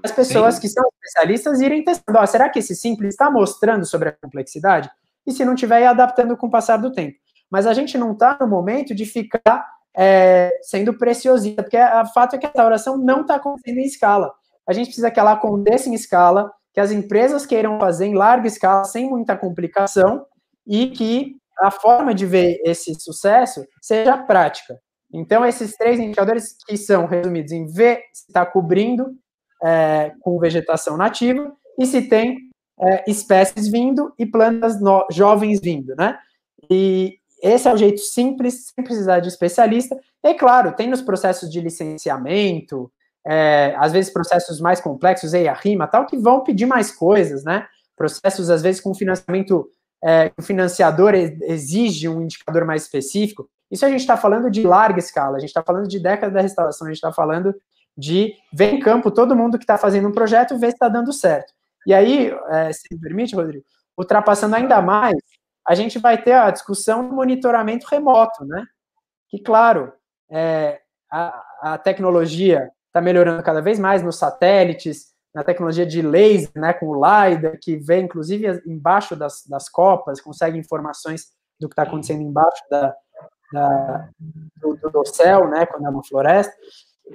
[0.04, 0.62] As pessoas Sim.
[0.62, 2.20] que são especialistas irem testando.
[2.20, 4.88] Ó, será que esse simples está mostrando sobre a complexidade?
[5.26, 7.18] E se não tiver, ir adaptando com o passar do tempo.
[7.50, 9.66] Mas a gente não está no momento de ficar
[9.98, 14.32] é, sendo preciosista, porque o fato é que a oração não está acontecendo em escala.
[14.68, 18.48] A gente precisa que ela aconteça em escala, que as empresas queiram fazer em larga
[18.48, 20.26] escala, sem muita complicação,
[20.68, 24.80] e que a forma de ver esse sucesso seja prática.
[25.12, 29.16] Então, esses três indicadores que são resumidos em ver se está cobrindo
[29.64, 32.38] é, com vegetação nativa e se tem
[32.80, 36.18] é, espécies vindo e plantas no, jovens vindo, né?
[36.70, 39.98] E, esse é o jeito simples, sem precisar de especialista.
[40.24, 42.92] E, claro, tem nos processos de licenciamento,
[43.26, 47.68] é, às vezes processos mais complexos, a rima, tal, que vão pedir mais coisas, né?
[47.96, 49.70] Processos, às vezes, com financiamento,
[50.04, 53.50] é, o financiador exige um indicador mais específico.
[53.70, 56.42] Isso a gente está falando de larga escala, a gente está falando de década da
[56.42, 57.54] restauração, a gente está falando
[57.98, 61.12] de ver em campo todo mundo que está fazendo um projeto ver se está dando
[61.14, 61.54] certo.
[61.86, 63.66] E aí, é, se me permite, Rodrigo,
[63.98, 65.16] ultrapassando ainda mais
[65.70, 68.66] a gente vai ter a discussão do monitoramento remoto, né?
[69.30, 69.94] Que, claro,
[70.28, 70.80] é,
[71.12, 76.74] a, a tecnologia está melhorando cada vez mais nos satélites, na tecnologia de laser, né,
[76.74, 81.28] com o LiDAR, que vem, inclusive, embaixo das, das copas, consegue informações
[81.60, 82.96] do que está acontecendo embaixo da,
[83.54, 84.10] da
[84.58, 86.52] do, do, céu, né, quando é uma floresta.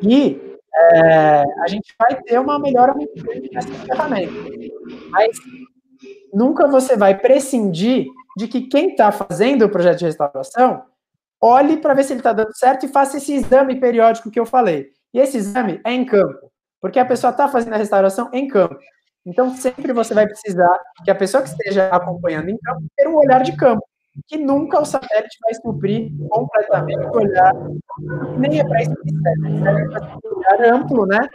[0.00, 0.40] E
[0.72, 2.94] é, a gente vai ter uma melhora
[3.52, 4.32] nessa ferramenta.
[5.10, 5.36] Mas
[6.34, 8.06] nunca você vai prescindir
[8.36, 10.82] de que quem está fazendo o projeto de restauração
[11.40, 14.46] olhe para ver se ele está dando certo e faça esse exame periódico que eu
[14.46, 14.90] falei.
[15.12, 18.76] E esse exame é em campo, porque a pessoa está fazendo a restauração em campo.
[19.26, 23.16] Então, sempre você vai precisar que a pessoa que esteja acompanhando em campo tenha um
[23.16, 23.82] olhar de campo,
[24.26, 27.54] que nunca o satélite vai suprir completamente o olhar,
[28.38, 31.28] nem é para isso que serve, serve para um olhar amplo, né?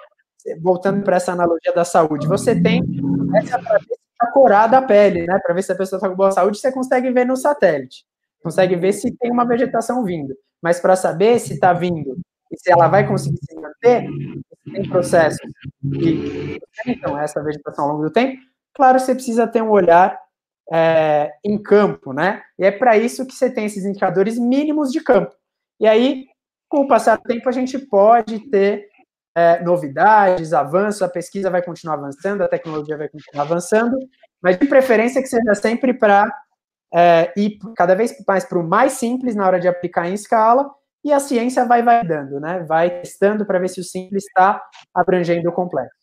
[0.62, 2.84] Voltando para essa analogia da saúde, você tem
[3.36, 3.60] essa
[4.20, 5.40] a corar da pele, né?
[5.40, 8.06] Para ver se a pessoa está com boa saúde, você consegue ver no satélite.
[8.44, 10.36] Consegue ver se tem uma vegetação vindo.
[10.62, 12.18] Mas para saber se está vindo
[12.52, 14.10] e se ela vai conseguir se manter,
[14.72, 15.40] tem processos
[15.94, 18.42] que então essa vegetação ao longo do tempo.
[18.74, 20.20] Claro, você precisa ter um olhar
[20.72, 22.42] é, em campo, né?
[22.58, 25.34] E é para isso que você tem esses indicadores mínimos de campo.
[25.80, 26.28] E aí,
[26.68, 28.89] com o passar do tempo, a gente pode ter
[29.36, 33.98] é, novidades, avanços, a pesquisa vai continuar avançando, a tecnologia vai continuar avançando,
[34.42, 36.32] mas de preferência que seja sempre para
[36.94, 40.70] é, ir cada vez mais para o mais simples na hora de aplicar em escala,
[41.04, 42.66] e a ciência vai validando, né?
[42.68, 44.62] Vai testando para ver se o simples está
[44.94, 45.98] abrangendo o complexo.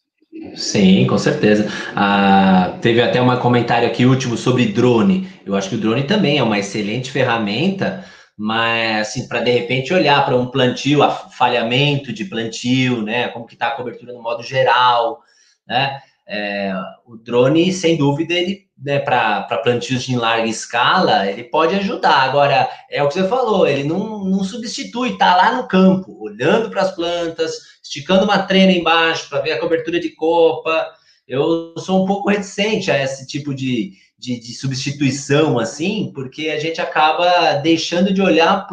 [0.55, 1.67] Sim, com certeza.
[1.95, 5.29] Ah, teve até um comentário aqui último sobre drone.
[5.45, 8.05] Eu acho que o drone também é uma excelente ferramenta,
[8.37, 11.01] mas assim, para de repente olhar para um plantio,
[11.37, 13.29] falhamento de plantio, né?
[13.29, 15.21] Como que está a cobertura no modo geral,
[15.67, 16.01] né?
[16.29, 16.75] É,
[17.07, 22.23] o drone, sem dúvida, ele né, para plantios em larga escala, ele pode ajudar.
[22.23, 26.69] Agora, é o que você falou, ele não, não substitui, está lá no campo, olhando
[26.69, 30.87] para as plantas, esticando uma trena embaixo para ver a cobertura de copa.
[31.27, 36.59] Eu sou um pouco reticente a esse tipo de, de, de substituição, assim, porque a
[36.59, 38.67] gente acaba deixando de olhar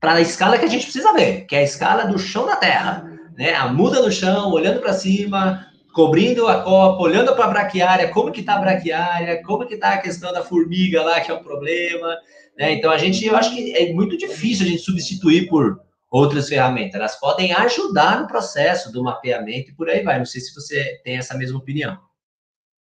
[0.00, 2.56] para a escala que a gente precisa ver, que é a escala do chão da
[2.56, 3.04] terra.
[3.36, 3.54] Né?
[3.54, 8.30] A muda no chão, olhando para cima, cobrindo a copa, olhando para a braquiária, como
[8.30, 11.42] que está a braquiária, como que está a questão da formiga lá, que é um
[11.42, 12.16] problema.
[12.58, 12.72] Né?
[12.72, 16.94] Então, a gente, eu acho que é muito difícil a gente substituir por outras ferramentas.
[16.94, 20.18] Elas podem ajudar no processo do mapeamento e por aí vai.
[20.18, 21.98] Não sei se você tem essa mesma opinião.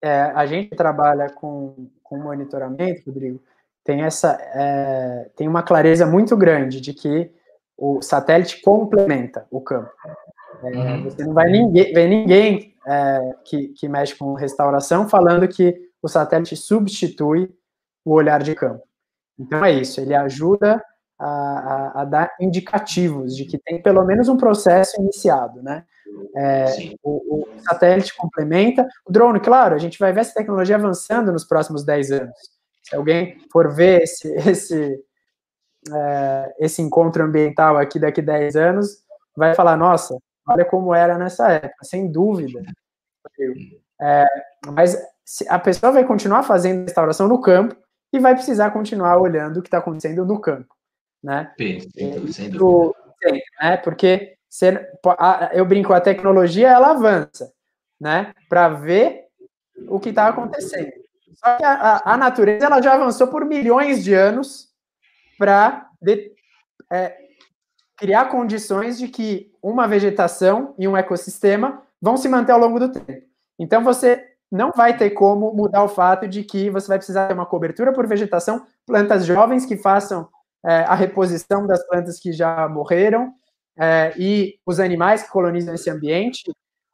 [0.05, 3.41] É, a gente trabalha com, com monitoramento, Rodrigo,
[3.83, 7.31] tem essa é, tem uma clareza muito grande de que
[7.75, 9.91] o satélite complementa o campo.
[10.63, 11.05] É, uhum.
[11.05, 16.09] Você não vai ninguém, ver ninguém é, que, que mexe com restauração falando que o
[16.09, 17.51] satélite substitui
[18.05, 18.85] o olhar de campo.
[19.39, 20.85] Então é isso, ele ajuda
[21.19, 25.87] a, a, a dar indicativos de que tem pelo menos um processo iniciado, né?
[26.37, 28.87] É, o, o, satélite complementa.
[29.07, 32.35] O drone, claro, a gente vai ver essa tecnologia avançando nos próximos 10 anos.
[32.83, 35.01] Se alguém for ver esse, esse,
[35.93, 38.99] é, esse encontro ambiental aqui daqui 10 anos,
[39.37, 40.17] vai falar, nossa,
[40.49, 42.63] olha como era nessa época, sem dúvida.
[44.01, 44.27] É,
[44.67, 44.97] mas
[45.49, 47.77] a pessoa vai continuar fazendo restauração no campo
[48.13, 50.75] e vai precisar continuar olhando o que está acontecendo no campo,
[51.23, 51.53] né?
[51.57, 52.95] Perfeito, sem dúvida.
[53.61, 53.77] né?
[53.79, 54.89] Porque você,
[55.53, 57.53] eu brinco, a tecnologia ela avança,
[58.01, 58.33] né?
[58.49, 59.25] Para ver
[59.89, 60.93] o que está acontecendo.
[61.35, 64.69] Só que a, a, natureza ela já avançou por milhões de anos
[65.37, 65.91] para
[66.89, 67.17] é,
[67.97, 72.93] criar condições de que uma vegetação e um ecossistema vão se manter ao longo do
[72.93, 73.27] tempo.
[73.59, 77.35] Então você não vai ter como mudar o fato de que você vai precisar ter
[77.35, 80.29] uma cobertura por vegetação, plantas jovens que façam
[80.65, 83.35] é, a reposição das plantas que já morreram
[83.79, 86.43] é, e os animais que colonizam esse ambiente,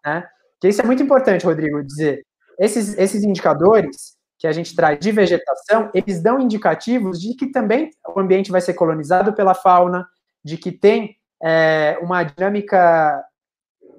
[0.05, 0.27] né?
[0.61, 2.25] Que isso é muito importante, Rodrigo, dizer.
[2.59, 7.91] Esses, esses indicadores que a gente traz de vegetação, eles dão indicativos de que também
[8.09, 10.07] o ambiente vai ser colonizado pela fauna,
[10.45, 13.23] de que tem é, uma dinâmica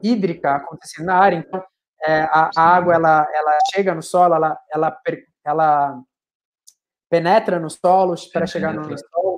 [0.02, 1.38] hídrica acontecendo na área.
[1.38, 1.64] Então,
[2.04, 5.02] é, a, a, água ela, ela chega no solo, ela, ela,
[5.46, 6.02] ela
[7.10, 9.38] penetra no solo para chegar no solo.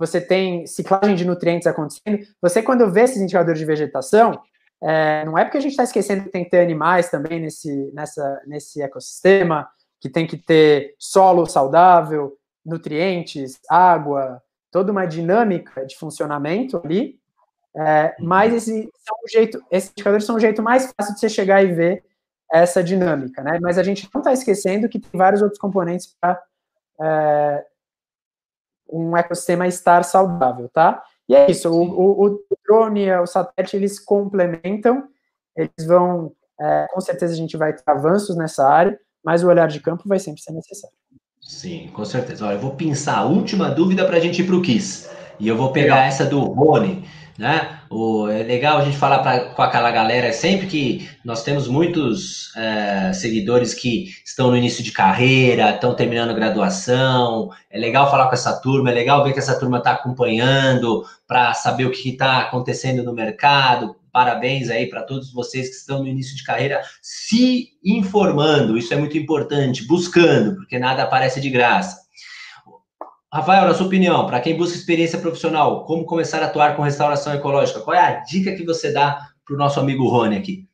[0.00, 2.26] Você tem ciclagem de nutrientes acontecendo.
[2.40, 4.40] Você, quando vê esses indicadores de vegetação,
[4.82, 7.92] é, não é porque a gente está esquecendo que tem que ter animais também nesse,
[7.92, 9.68] nessa, nesse ecossistema,
[10.00, 12.34] que tem que ter solo saudável,
[12.64, 17.20] nutrientes, água, toda uma dinâmica de funcionamento ali,
[17.76, 21.28] é, mas esse, são um jeito, esses indicadores são um jeito mais fácil de você
[21.28, 22.02] chegar e ver
[22.50, 23.58] essa dinâmica, né?
[23.60, 26.42] Mas a gente não está esquecendo que tem vários outros componentes para
[27.00, 27.64] é,
[28.92, 31.02] um ecossistema estar saudável, tá?
[31.28, 35.04] E é isso, o, o, o drone e o satélite, eles complementam,
[35.56, 39.68] eles vão, é, com certeza a gente vai ter avanços nessa área, mas o olhar
[39.68, 40.96] de campo vai sempre ser necessário.
[41.40, 42.46] Sim, com certeza.
[42.46, 45.08] Olha, eu vou pensar a última dúvida para a gente ir para o Kiss.
[45.38, 47.04] E eu vou pegar essa do Rony
[47.40, 47.80] né?
[47.88, 52.54] O, é legal a gente falar pra, com aquela galera sempre que nós temos muitos
[52.54, 57.48] é, seguidores que estão no início de carreira, estão terminando graduação.
[57.70, 61.54] É legal falar com essa turma, é legal ver que essa turma está acompanhando para
[61.54, 63.96] saber o que está acontecendo no mercado.
[64.12, 68.98] Parabéns aí para todos vocês que estão no início de carreira se informando, isso é
[68.98, 72.09] muito importante, buscando, porque nada aparece de graça.
[73.32, 77.32] Rafael, na sua opinião, para quem busca experiência profissional, como começar a atuar com restauração
[77.32, 77.80] ecológica?
[77.80, 80.68] Qual é a dica que você dá para o nosso amigo Rony aqui?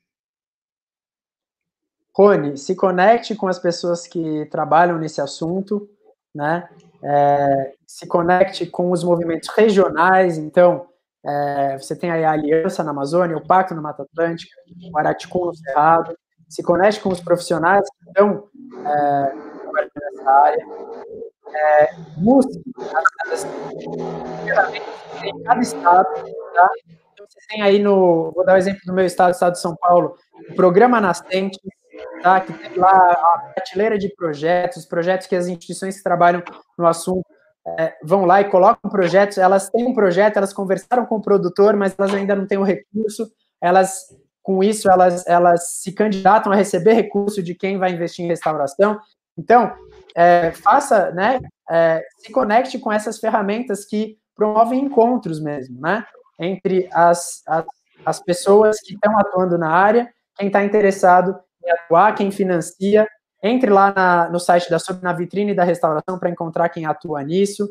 [2.15, 5.87] Rony, se conecte com as pessoas que trabalham nesse assunto,
[6.35, 6.67] né?
[7.03, 10.39] É, se conecte com os movimentos regionais.
[10.39, 10.87] Então,
[11.23, 14.57] é, você tem aí a Aliança na Amazônia, o Pacto na Mata Atlântica,
[14.91, 16.17] o Araticum no Cerrado.
[16.49, 18.49] Se conecte com os profissionais que estão
[18.83, 19.35] é,
[19.95, 20.67] nessa área
[21.55, 21.95] é,
[25.25, 26.09] em cada estado,
[26.55, 26.69] tá?
[27.13, 27.27] Então,
[27.63, 30.17] aí no, vou dar o um exemplo do meu estado, estado de São Paulo,
[30.51, 31.59] o Programa Nascente,
[32.23, 32.41] tá?
[32.41, 36.43] Que tem lá a prateleira de projetos, projetos que as instituições que trabalham
[36.77, 37.25] no assunto
[37.67, 41.75] é, vão lá e colocam projetos, elas têm um projeto, elas conversaram com o produtor,
[41.75, 43.29] mas elas ainda não têm o recurso,
[43.61, 44.07] elas
[44.47, 48.97] com isso elas, elas se candidatam a receber recurso de quem vai investir em restauração.
[49.37, 49.73] Então,
[50.15, 56.05] é, faça, né, é, se conecte com essas ferramentas que promovem encontros mesmo, né,
[56.39, 57.65] entre as, as,
[58.05, 63.07] as pessoas que estão atuando na área, quem está interessado em atuar, quem financia,
[63.43, 67.23] entre lá na, no site da Sobre, na vitrine da restauração para encontrar quem atua
[67.23, 67.69] nisso,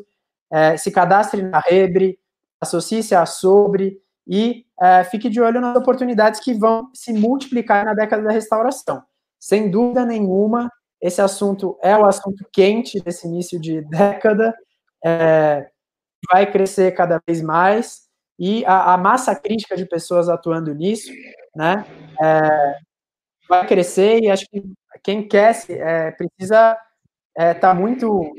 [0.50, 2.18] é, se cadastre na Rebre,
[2.60, 7.94] associe-se à Sobre e é, fique de olho nas oportunidades que vão se multiplicar na
[7.94, 9.02] década da restauração.
[9.38, 14.54] Sem dúvida nenhuma, esse assunto é o assunto quente desse início de década,
[15.04, 15.68] é,
[16.30, 18.06] vai crescer cada vez mais,
[18.38, 21.10] e a, a, massa crítica de pessoas atuando nisso,
[21.54, 21.84] né,
[22.22, 22.78] é,
[23.48, 24.62] vai crescer, e acho que
[25.02, 26.80] quem quer é, precisa estar
[27.36, 28.34] é, tá muito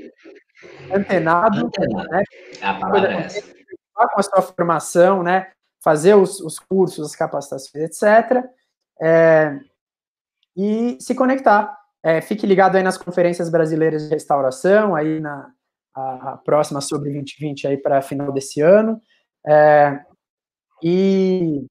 [0.91, 2.09] antenado, antenado.
[2.09, 2.23] Né,
[3.93, 5.51] com a sua formação, né,
[5.83, 8.43] fazer os, os cursos, as capacitações, etc.,
[9.01, 9.59] é,
[10.55, 11.76] e se conectar.
[12.03, 15.51] É, fique ligado aí nas conferências brasileiras de restauração, aí na
[15.97, 19.01] a, a próxima sobre 2020 aí para final desse ano.
[19.45, 19.99] É,
[20.83, 21.65] e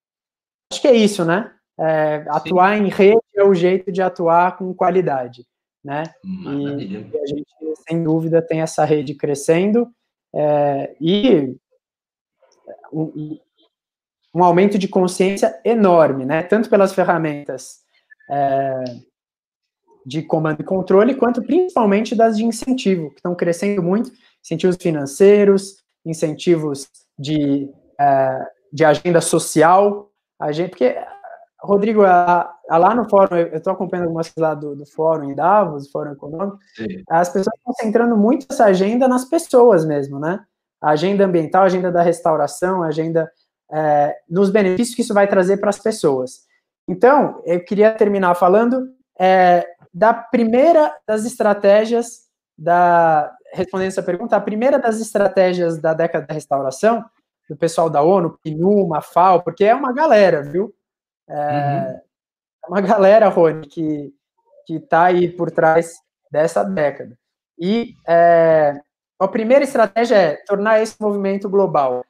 [0.72, 1.52] acho que é isso, né?
[1.78, 5.46] É, atuar em rede é o jeito de atuar com qualidade,
[5.84, 6.02] né?
[6.24, 7.54] E, e, a gente,
[7.86, 9.88] sem dúvida, tem essa rede crescendo
[10.34, 11.54] é, e
[12.92, 13.38] um,
[14.34, 16.42] um, aumento de consciência enorme, né?
[16.42, 17.80] Tanto pelas ferramentas
[18.30, 18.84] é,
[20.06, 25.78] de comando e controle, quanto principalmente das de incentivo, que estão crescendo muito, incentivos financeiros,
[26.04, 26.88] incentivos
[27.18, 30.08] de, é, de agenda social,
[30.40, 30.96] a gente, porque,
[31.60, 35.28] Rodrigo, a, a lá no fórum, eu estou acompanhando algumas coisas lá do, do fórum
[35.28, 37.02] em Davos, fórum econômico, Sim.
[37.08, 40.38] as pessoas estão centrando muito essa agenda nas pessoas mesmo, né?
[40.80, 43.28] A agenda ambiental, a agenda da restauração, a agenda
[43.72, 46.46] é, nos benefícios que isso vai trazer para as pessoas.
[46.86, 49.66] Então, eu queria terminar falando é,
[49.96, 52.26] da primeira das estratégias
[52.56, 57.02] da respondendo essa pergunta, a primeira das estratégias da década da restauração
[57.48, 60.74] do pessoal da ONU, PNU, FAO, porque é uma galera, viu?
[61.26, 61.40] É, uhum.
[61.40, 62.02] é
[62.68, 64.12] uma galera, Rony, que
[64.66, 65.94] que está aí por trás
[66.30, 67.16] dessa década.
[67.58, 68.78] E é,
[69.18, 72.04] a primeira estratégia é tornar esse movimento global,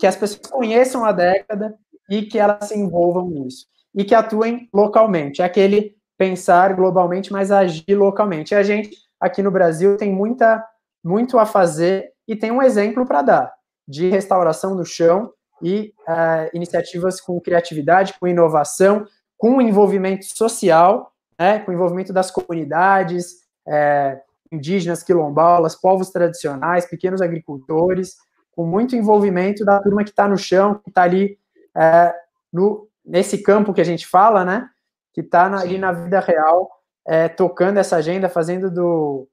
[0.00, 1.78] que as pessoas conheçam a década
[2.08, 5.42] e que elas se envolvam nisso e que atuem localmente.
[5.42, 8.52] É aquele pensar globalmente, mas agir localmente.
[8.52, 10.62] E a gente, aqui no Brasil, tem muita,
[11.02, 13.54] muito a fazer e tem um exemplo para dar
[13.88, 19.06] de restauração do chão e uh, iniciativas com criatividade, com inovação,
[19.38, 24.20] com envolvimento social, né, com envolvimento das comunidades é,
[24.52, 28.16] indígenas, quilombolas, povos tradicionais, pequenos agricultores,
[28.52, 31.38] com muito envolvimento da turma que está no chão, que está ali
[31.74, 32.14] é,
[32.52, 34.68] no, nesse campo que a gente fala, né?
[35.12, 36.70] Que está ali na vida real,
[37.06, 39.28] é, tocando essa agenda, fazendo do,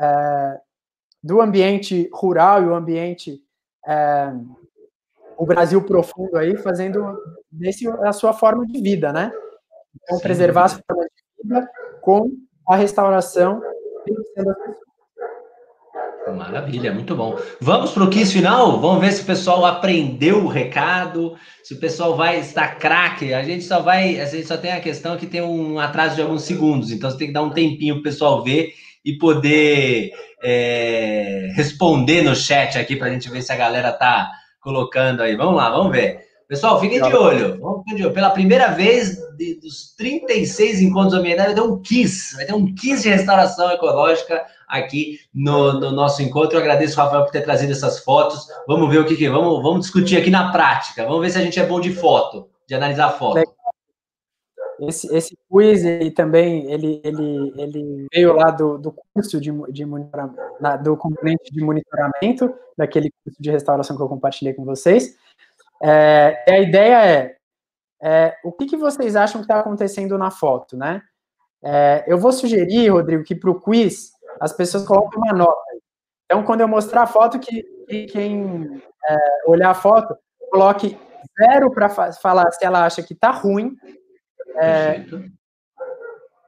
[0.00, 0.60] é,
[1.22, 3.42] do ambiente rural e o ambiente
[3.86, 4.32] é,
[5.36, 7.18] o Brasil profundo aí, fazendo
[7.50, 9.32] desse a sua forma de vida, né?
[10.02, 10.22] Então, Sim.
[10.22, 11.70] preservar a sua forma de vida
[12.02, 12.30] com
[12.68, 13.62] a restauração
[14.18, 14.56] as pessoas.
[16.32, 17.38] Maravilha, muito bom.
[17.60, 18.80] Vamos para o quiz final?
[18.80, 23.34] Vamos ver se o pessoal aprendeu o recado, se o pessoal vai estar craque.
[23.34, 26.22] A gente só vai, a gente só tem a questão que tem um atraso de
[26.22, 28.72] alguns segundos, então você tem que dar um tempinho para o pessoal ver
[29.04, 30.12] e poder
[30.42, 35.36] é, responder no chat aqui para a gente ver se a galera tá colocando aí.
[35.36, 36.30] Vamos lá, vamos ver.
[36.50, 37.60] Pessoal, fiquem de olho.
[37.60, 38.12] Vamos de olho.
[38.12, 42.32] Pela primeira vez de, dos 36 encontros ambientais, vai ter um quiz.
[42.34, 46.56] Vai ter um quiz de restauração ecológica aqui no, no, nosso encontro.
[46.56, 48.46] Eu agradeço, Rafael, por ter trazido essas fotos.
[48.66, 51.04] Vamos ver o que, que vamos, vamos discutir aqui na prática.
[51.04, 53.42] Vamos ver se a gente é bom de foto, de analisar foto.
[54.80, 59.84] Esse, esse quiz ele também ele, ele, ele veio lá do, do curso de, de
[59.84, 60.40] monitoramento,
[60.82, 65.14] do componente de monitoramento daquele curso de restauração que eu compartilhei com vocês.
[65.82, 67.36] É, a ideia é,
[68.02, 71.02] é, o que, que vocês acham que está acontecendo na foto, né?
[71.62, 75.60] É, eu vou sugerir, Rodrigo, que para o quiz as pessoas coloquem uma nota.
[76.24, 79.16] Então, quando eu mostrar a foto, que, que quem é,
[79.46, 80.16] olhar a foto,
[80.50, 80.98] coloque
[81.38, 83.76] zero para fa falar se ela acha que está ruim,
[84.56, 85.04] é,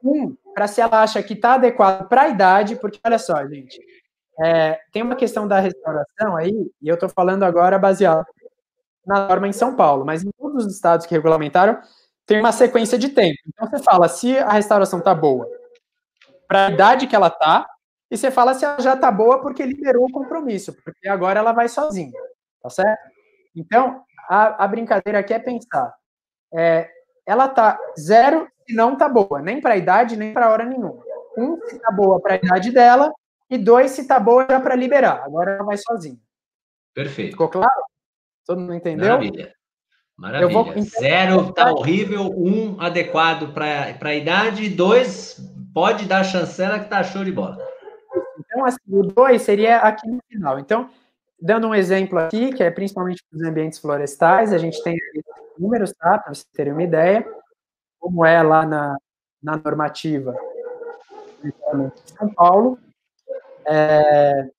[0.05, 3.81] um para se ela acha que está adequado para a idade, porque olha só, gente,
[4.41, 8.27] é, tem uma questão da restauração aí, e eu estou falando agora baseado
[9.07, 11.81] na norma em São Paulo, mas em todos os estados que regulamentaram,
[12.27, 13.39] tem uma sequência de tempo.
[13.49, 15.47] Então você fala se a restauração está boa
[16.47, 17.67] para a idade que ela está,
[18.13, 21.53] e você fala se ela já está boa porque liberou o compromisso, porque agora ela
[21.53, 22.13] vai sozinha,
[22.63, 23.11] tá certo?
[23.57, 25.95] Então, a, a brincadeira aqui é pensar,
[26.53, 26.91] é,
[27.25, 31.03] ela tá zero se não tá boa, nem para a idade, nem para hora nenhuma.
[31.39, 33.11] Um, se tá boa para a idade dela,
[33.49, 35.23] e dois, se tá boa já para liberar.
[35.25, 36.19] Agora ela vai sozinha.
[36.95, 37.31] Perfeito.
[37.31, 37.83] Ficou claro?
[38.45, 39.07] Todo mundo entendeu?
[39.07, 39.55] Maravilha.
[40.19, 40.53] Maravilha.
[40.53, 45.41] Vou, então, Zero tá horrível, um adequado para a idade, dois
[45.73, 47.72] pode dar chancela que tá show de bola.
[48.53, 50.59] Então, assim, o dois seria aqui no final.
[50.59, 50.91] Então,
[51.41, 54.97] dando um exemplo aqui, que é principalmente os ambientes florestais, a gente tem
[55.59, 56.19] números, tá?
[56.19, 57.27] Para vocês terem uma ideia,
[57.99, 58.97] como é lá na,
[59.43, 60.37] na normativa
[61.43, 61.53] de
[62.15, 62.79] São Paulo.
[63.65, 64.51] É,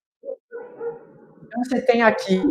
[1.44, 2.42] então, você tem aqui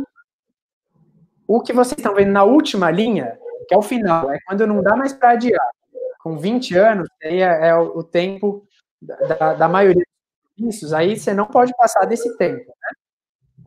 [1.47, 3.37] o que vocês estão vendo na última linha,
[3.67, 5.67] que é o final, é quando não dá mais para adiar.
[6.21, 8.65] Com 20 anos, aí é, é o, tempo
[9.01, 10.05] da, da, maioria
[10.57, 12.65] serviços, aí você não pode passar desse tempo.
[12.67, 12.91] Né?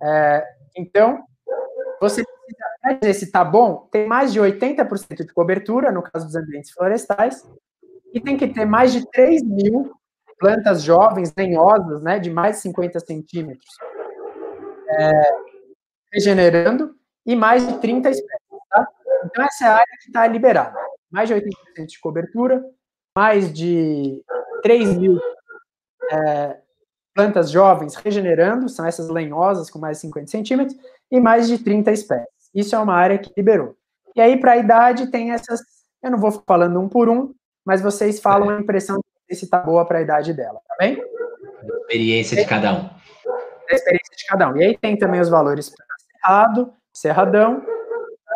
[0.02, 0.44] É,
[0.78, 1.24] então,
[2.00, 6.36] você precisa dizer se está bom, tem mais de 80% de cobertura, no caso dos
[6.36, 7.48] ambientes florestais,
[8.14, 9.92] e tem que ter mais de 3 mil
[10.38, 13.70] plantas jovens, lenhosas, né, de mais de 50 centímetros,
[14.90, 15.12] é,
[16.14, 18.40] regenerando, e mais de 30 espécies.
[18.70, 18.88] Tá?
[19.26, 20.78] Então, essa é a área que está liberada.
[21.10, 22.64] Mais de 80% de cobertura,
[23.18, 24.22] mais de
[24.62, 25.20] 3 mil
[26.12, 26.58] é,
[27.16, 30.78] plantas jovens regenerando, são essas lenhosas com mais de 50 centímetros,
[31.10, 32.50] e mais de 30 espécies.
[32.54, 33.76] Isso é uma área que liberou.
[34.16, 35.62] E aí, para a idade, tem essas.
[36.04, 37.34] Eu não vou falando um por um,
[37.66, 39.00] mas vocês falam a impressão
[39.30, 41.02] de se está boa para a idade dela, tá bem?
[41.82, 42.90] experiência de cada um.
[43.70, 44.58] A experiência de cada um.
[44.58, 48.36] E aí tem também os valores para cerrado, cerradão, tá?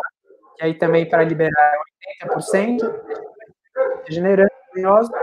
[0.60, 1.74] e aí também para liberar
[2.24, 2.80] 80%,
[4.08, 4.50] regenerando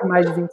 [0.04, 0.50] mais de 20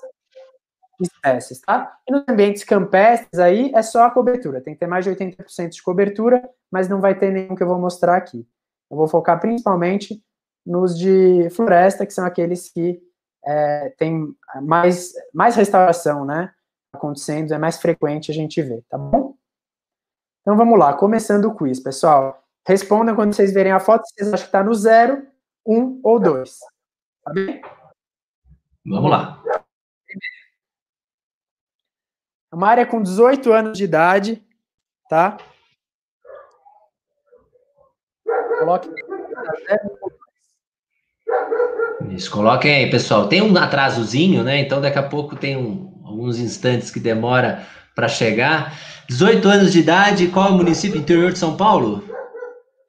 [0.99, 1.97] espécies, tá?
[2.07, 5.69] E nos ambientes campestres aí é só a cobertura, tem que ter mais de 80%
[5.69, 8.47] de cobertura, mas não vai ter nenhum que eu vou mostrar aqui.
[8.89, 10.23] Eu vou focar principalmente
[10.65, 13.01] nos de floresta, que são aqueles que
[13.45, 16.51] é, tem mais, mais restauração, né?
[16.93, 19.35] Acontecendo, é mais frequente a gente ver, tá bom?
[20.41, 22.43] Então vamos lá, começando o quiz, pessoal.
[22.67, 25.25] Respondam quando vocês verem a foto, se vocês acham que está no zero,
[25.65, 26.59] um ou dois.
[27.23, 27.61] Tá bem?
[28.85, 29.41] Vamos lá.
[29.47, 29.57] É
[32.53, 34.43] uma área com 18 anos de idade,
[35.09, 35.37] tá?
[38.59, 38.89] Coloque
[42.09, 43.27] isso, coloquem aí, pessoal.
[43.27, 44.59] Tem um atrasozinho, né?
[44.59, 48.73] Então daqui a pouco tem um, alguns instantes que demora para chegar.
[49.09, 52.03] 18 anos de idade, qual é o município interior de São Paulo?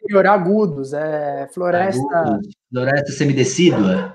[0.03, 2.03] Interior Agudos, é floresta.
[2.13, 4.15] Agudos, floresta semidecídua.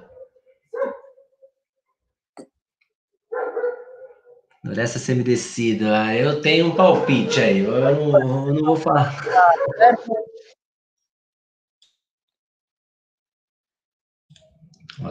[4.69, 6.13] Floresta semidecida.
[6.15, 7.61] Eu tenho um palpite aí.
[7.61, 9.15] Eu não, eu não vou falar.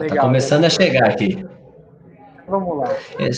[0.01, 1.45] Está começando a chegar aqui.
[2.47, 2.95] Vamos lá.
[3.19, 3.29] É,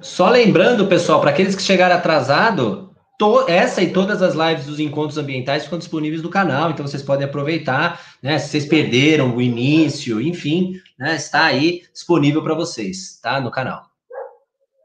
[0.00, 4.80] só lembrando, pessoal, para aqueles que chegaram atrasado, to, essa e todas as lives dos
[4.80, 8.38] encontros ambientais ficam disponíveis no canal, então vocês podem aproveitar, né?
[8.38, 11.16] Se vocês perderam o início, enfim, né?
[11.16, 13.38] Está aí disponível para vocês, tá?
[13.42, 13.95] No canal.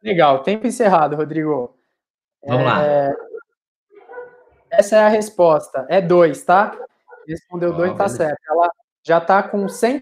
[0.04, 1.78] Legal, tempo encerrado, Rodrigo.
[2.46, 2.66] Vamos é...
[2.66, 3.16] lá.
[4.72, 5.86] Essa é a resposta.
[5.90, 6.78] É dois, tá?
[7.28, 8.40] Respondeu dois, tá certo.
[8.50, 8.72] Ela
[9.06, 10.02] já está com 100%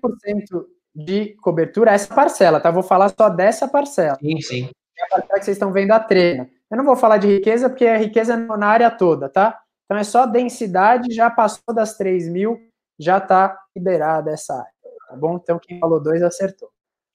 [0.96, 2.72] de cobertura, essa parcela, tá?
[2.72, 4.18] Vou falar só dessa parcela.
[4.22, 4.70] Sim, sim.
[4.98, 6.50] É a parcela que vocês estão vendo a treina.
[6.70, 9.60] Eu não vou falar de riqueza, porque é riqueza na área toda, tá?
[9.86, 12.60] Então é só densidade, já passou das 3 mil,
[13.00, 14.72] já está liberada essa área,
[15.10, 15.40] tá bom?
[15.42, 16.70] Então quem falou dois acertou.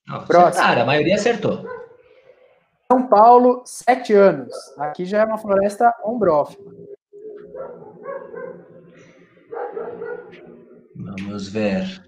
[0.07, 0.65] Não, Próximo.
[0.65, 1.65] Cara, a maioria acertou.
[2.91, 4.53] São Paulo, sete anos.
[4.79, 6.73] Aqui já é uma floresta ombrófila.
[10.95, 12.03] Vamos ver.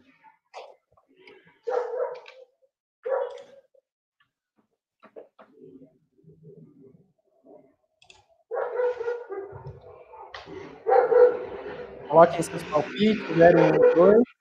[12.09, 14.36] Coloquem seus palpites, 0, 1, 2.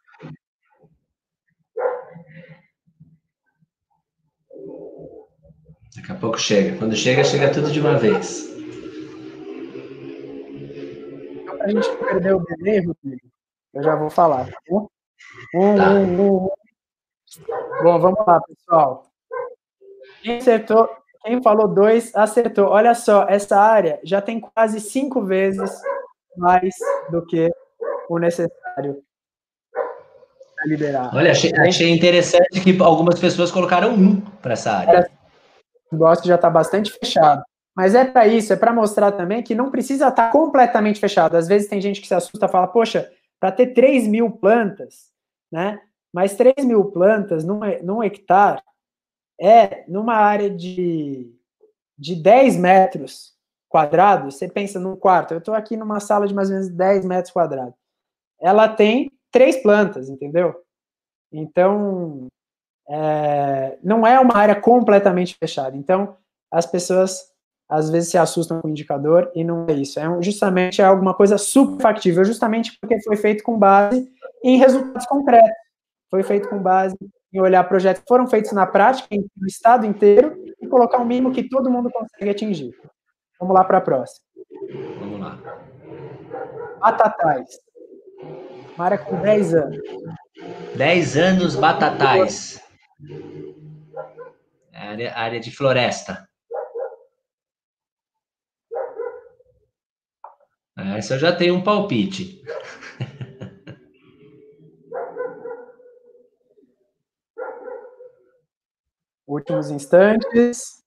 [5.96, 6.78] Daqui a pouco chega.
[6.78, 8.54] Quando chega, chega tudo de uma vez.
[11.42, 13.28] Então, a gente perder o bebê, Rodrigo,
[13.74, 14.46] eu já vou falar.
[14.46, 14.58] Tá?
[14.72, 14.88] Um,
[15.78, 15.90] tá.
[15.92, 16.50] um, um, um.
[17.84, 19.06] Bom, vamos lá, pessoal.
[20.22, 20.90] Quem acertou,
[21.24, 22.68] quem falou dois, acertou.
[22.68, 25.72] Olha só, essa área já tem quase cinco vezes
[26.38, 26.74] mais
[27.10, 27.50] do que
[28.10, 29.02] o necessário
[30.56, 31.12] para liberar.
[31.14, 35.10] Olha, achei, achei, interessante que algumas pessoas colocaram um para essa área.
[35.92, 37.44] Negócio já está bastante fechado.
[37.76, 41.36] Mas é para isso, é para mostrar também que não precisa estar tá completamente fechado.
[41.36, 45.12] Às vezes tem gente que se assusta e fala, poxa, para ter 3 mil plantas,
[45.52, 45.82] né?
[46.14, 48.62] Mas 3 mil plantas num, num hectare
[49.40, 51.30] é numa área de,
[51.98, 53.36] de 10 metros
[53.68, 54.36] quadrados.
[54.36, 57.34] Você pensa num quarto, eu estou aqui numa sala de mais ou menos 10 metros
[57.34, 57.76] quadrados.
[58.40, 60.56] Ela tem três plantas, entendeu?
[61.30, 62.28] Então,
[62.90, 65.76] é, não é uma área completamente fechada.
[65.76, 66.16] Então,
[66.52, 67.34] as pessoas
[67.68, 70.00] às vezes se assustam com o indicador e não é isso.
[70.00, 74.08] É justamente é alguma coisa super factível, justamente porque foi feito com base
[74.44, 75.50] em resultados concretos.
[76.10, 76.96] Foi feito com base
[77.34, 81.32] em olhar projetos que foram feitos na prática, no estado inteiro, e colocar um mínimo
[81.32, 82.72] que todo mundo consegue atingir.
[83.40, 84.26] Vamos lá para a próxima.
[85.00, 85.40] Vamos lá.
[86.80, 87.60] Batatais.
[88.76, 89.78] Uma área com 10 anos.
[90.76, 92.65] 10 anos batatais.
[94.74, 96.30] Área, área de floresta.
[100.98, 102.44] Essa eu já tenho um palpite.
[109.26, 110.84] Últimos instantes.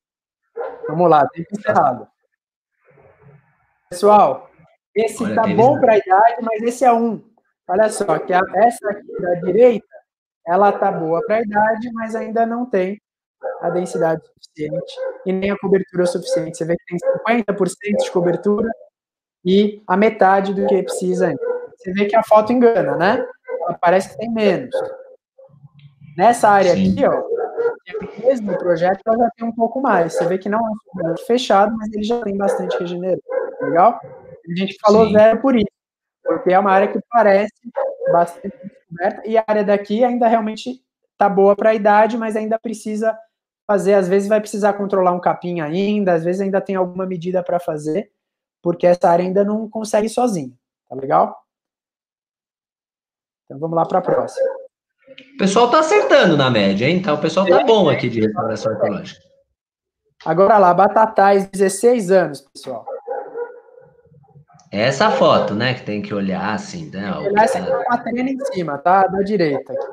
[0.89, 2.07] Vamos lá, tempo encerrado.
[3.91, 4.51] Pessoal,
[4.95, 7.27] esse Olha, tá bom para a idade, mas esse é um.
[7.67, 9.87] Olha só, que a, essa aqui da direita,
[10.49, 12.99] ela tá boa para a idade, mas ainda não tem
[13.61, 14.95] a densidade suficiente
[15.27, 16.57] e nem a cobertura suficiente.
[16.57, 18.71] Você vê que tem 50% de cobertura
[19.45, 21.41] e a metade do que precisa ainda.
[21.77, 23.25] Você vê que a foto engana, né?
[23.63, 24.75] Ela parece que tem menos.
[26.17, 26.93] Nessa área Sim.
[26.93, 27.23] aqui, ó,
[28.19, 30.15] mesmo projeto, ela já tem um pouco mais.
[30.15, 33.23] Você vê que não é um fechado, mas ele já tem bastante regenerado.
[33.61, 34.01] Legal?
[34.03, 35.13] A gente falou Sim.
[35.13, 35.67] zero por isso,
[36.25, 37.53] porque é uma área que parece
[38.11, 40.83] bastante descoberta e a área daqui ainda realmente
[41.17, 43.17] tá boa para a idade, mas ainda precisa
[43.67, 47.43] fazer, às vezes vai precisar controlar um capim ainda, às vezes ainda tem alguma medida
[47.43, 48.11] para fazer,
[48.63, 50.53] porque essa área ainda não consegue sozinha.
[50.89, 51.37] Tá legal?
[53.45, 54.49] Então vamos lá para a próxima.
[55.35, 56.97] O pessoal tá acertando na média, hein?
[56.97, 59.21] Então o pessoal tá bom aqui de restauração ecológica.
[60.25, 62.87] Agora lá, Batatais, 16 anos, pessoal.
[64.71, 65.75] Essa foto, né?
[65.75, 67.11] Que tem que olhar assim, né?
[67.39, 69.07] Essa aqui tá com a trena em cima, tá?
[69.07, 69.87] Da direita aqui.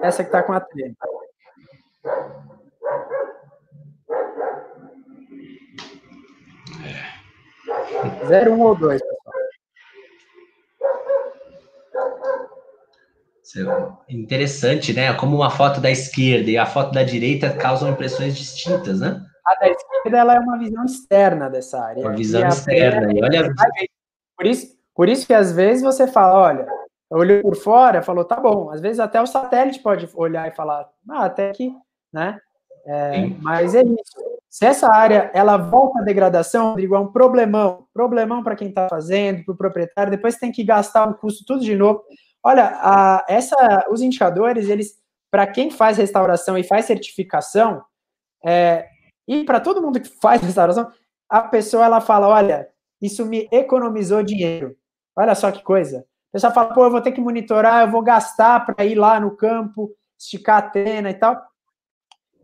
[0.00, 0.94] Essa que tá com a trena.
[8.26, 9.24] Zero, um ou dois, pessoal.
[14.08, 15.14] Interessante, né?
[15.14, 19.24] Como uma foto da esquerda e a foto da direita causam impressões distintas, né?
[19.46, 22.02] A da esquerda ela é uma visão externa dessa área.
[22.02, 23.12] Uma visão externa.
[23.12, 23.52] E olha...
[24.36, 26.66] por, isso, por isso que às vezes você fala, olha,
[27.10, 28.70] olhou por fora, falou, tá bom.
[28.70, 31.72] Às vezes até o satélite pode olhar e falar, ah, até que,
[32.12, 32.38] né?
[32.86, 34.34] É, mas é isso.
[34.48, 38.88] Se essa área ela volta à degradação, Rodrigo, é um problemão, problemão para quem está
[38.88, 40.10] fazendo, para o proprietário.
[40.10, 42.04] Depois tem que gastar um custo tudo de novo.
[42.42, 44.94] Olha, a, essa, os indicadores, eles,
[45.30, 47.82] para quem faz restauração e faz certificação,
[48.44, 48.86] é,
[49.26, 50.90] e para todo mundo que faz restauração,
[51.28, 52.68] a pessoa ela fala, olha,
[53.00, 54.76] isso me economizou dinheiro.
[55.16, 56.00] Olha só que coisa.
[56.00, 59.20] A pessoa fala, pô, eu vou ter que monitorar, eu vou gastar para ir lá
[59.20, 61.40] no campo, esticar a tena e tal.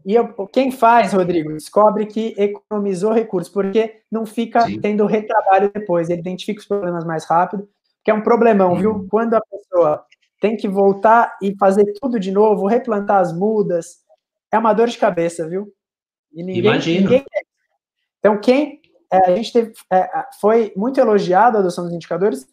[0.05, 4.81] E eu, quem faz, Rodrigo, descobre que economizou recursos, porque não fica Sim.
[4.81, 7.69] tendo retrabalho depois, ele identifica os problemas mais rápido,
[8.03, 8.93] que é um problemão, viu?
[8.93, 9.09] Uhum.
[9.09, 10.05] Quando a pessoa
[10.41, 13.99] tem que voltar e fazer tudo de novo, replantar as mudas,
[14.51, 15.71] é uma dor de cabeça, viu?
[16.33, 17.11] E ninguém, Imagino.
[17.11, 17.25] Ninguém
[18.21, 18.81] então, quem
[19.11, 20.09] é, a gente teve, é,
[20.41, 22.47] foi muito elogiado a adoção dos indicadores,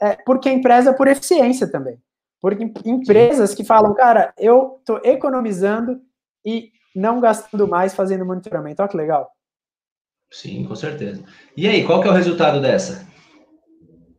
[0.00, 1.98] é, por quem preza por eficiência também.
[2.40, 6.00] Porque empresas que falam, cara, eu estou economizando
[6.44, 8.82] e não gastando mais fazendo monitoramento.
[8.82, 9.30] Olha que legal.
[10.28, 11.22] Sim, com certeza.
[11.56, 13.06] E aí, qual que é o resultado dessa?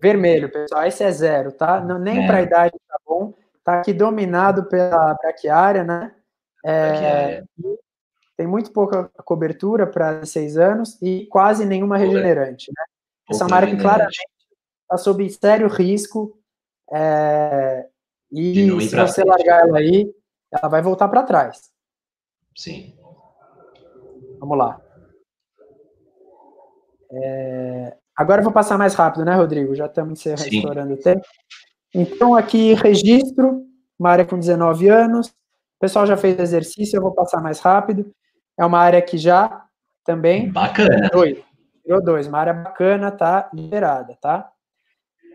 [0.02, 0.86] Vermelho, pessoal.
[0.86, 1.82] Esse é zero, tá?
[1.82, 2.28] Não, nem é.
[2.28, 3.34] para a idade tá bom.
[3.64, 6.14] Tá aqui dominado pela braquiária, né?
[6.66, 7.44] É,
[8.36, 12.84] tem muito pouca cobertura para seis anos e quase nenhuma regenerante, né?
[13.30, 14.28] Essa que claramente
[14.82, 16.38] está sob sério risco.
[16.92, 17.88] É,
[18.32, 19.28] e se você frente.
[19.28, 20.14] largar ela aí,
[20.52, 21.72] ela vai voltar para trás.
[22.56, 22.96] Sim.
[24.40, 24.82] Vamos lá.
[27.12, 27.96] É...
[28.16, 29.76] Agora eu vou passar mais rápido, né, Rodrigo?
[29.76, 31.26] Já estamos estourando o tempo.
[31.94, 33.66] Então, aqui, registro,
[33.98, 35.28] uma área com 19 anos.
[35.28, 38.14] O pessoal já fez exercício, eu vou passar mais rápido.
[38.58, 39.66] É uma área que já
[40.04, 40.52] também.
[40.52, 41.10] Bacana.
[41.12, 41.38] Dois.
[41.84, 42.28] Tirou dois.
[42.28, 44.50] Uma área bacana, tá liberada, tá?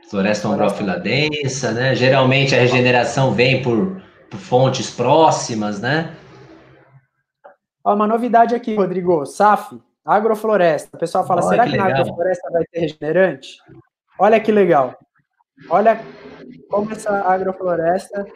[0.08, 1.94] Floresta ombrófila densa, né?
[1.94, 4.00] Geralmente a regeneração vem por,
[4.30, 6.16] por fontes próximas, né?
[7.84, 9.26] Ó, uma novidade aqui, Rodrigo.
[9.26, 10.96] SAF, agrofloresta.
[10.96, 13.56] O pessoal fala, Olha será que, que na agrofloresta vai ter regenerante?
[14.18, 14.98] Olha que legal.
[15.68, 16.00] Olha
[16.70, 18.26] como essa agrofloresta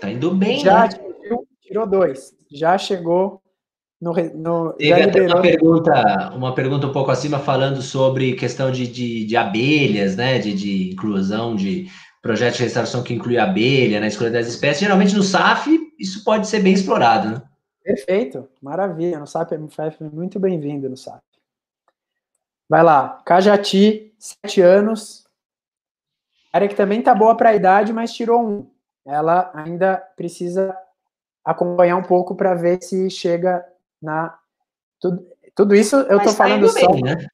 [0.00, 0.88] Tá indo bem, já né?
[0.88, 2.34] Tirou, tirou dois.
[2.50, 3.42] Já chegou
[4.00, 4.12] no.
[4.34, 9.24] no Teve até uma pergunta, uma pergunta um pouco acima falando sobre questão de, de,
[9.24, 10.38] de abelhas, né?
[10.38, 11.88] De, de inclusão de
[12.20, 14.80] projetos de restauração que inclui abelha na escolha das espécies.
[14.80, 17.42] Geralmente no SAF isso pode ser bem explorado, né?
[17.82, 19.18] Perfeito, maravilha.
[19.18, 21.22] No SAP MFF, muito bem-vindo no SAP.
[22.68, 25.28] Vai lá, Cajati, sete anos.
[26.50, 28.70] Área que também tá boa para a idade, mas tirou um.
[29.06, 30.74] Ela ainda precisa
[31.44, 33.62] acompanhar um pouco para ver se chega
[34.04, 34.38] na.
[35.00, 36.92] Tudo, tudo isso eu estou tá falando só.
[36.92, 37.26] Bem, né?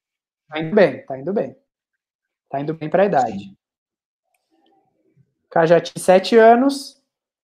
[0.48, 1.56] Tá indo bem, tá indo bem.
[2.48, 3.56] Tá indo bem para a idade.
[5.50, 7.00] Cajati, sete anos.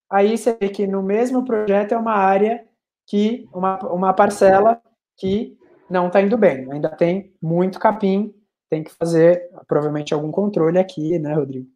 [0.09, 2.65] Aí você vê que no mesmo projeto é uma área
[3.07, 4.81] que, uma, uma parcela
[5.17, 5.57] que
[5.91, 6.71] não está indo bem.
[6.71, 8.33] Ainda tem muito capim,
[8.69, 11.69] tem que fazer provavelmente algum controle aqui, né, Rodrigo?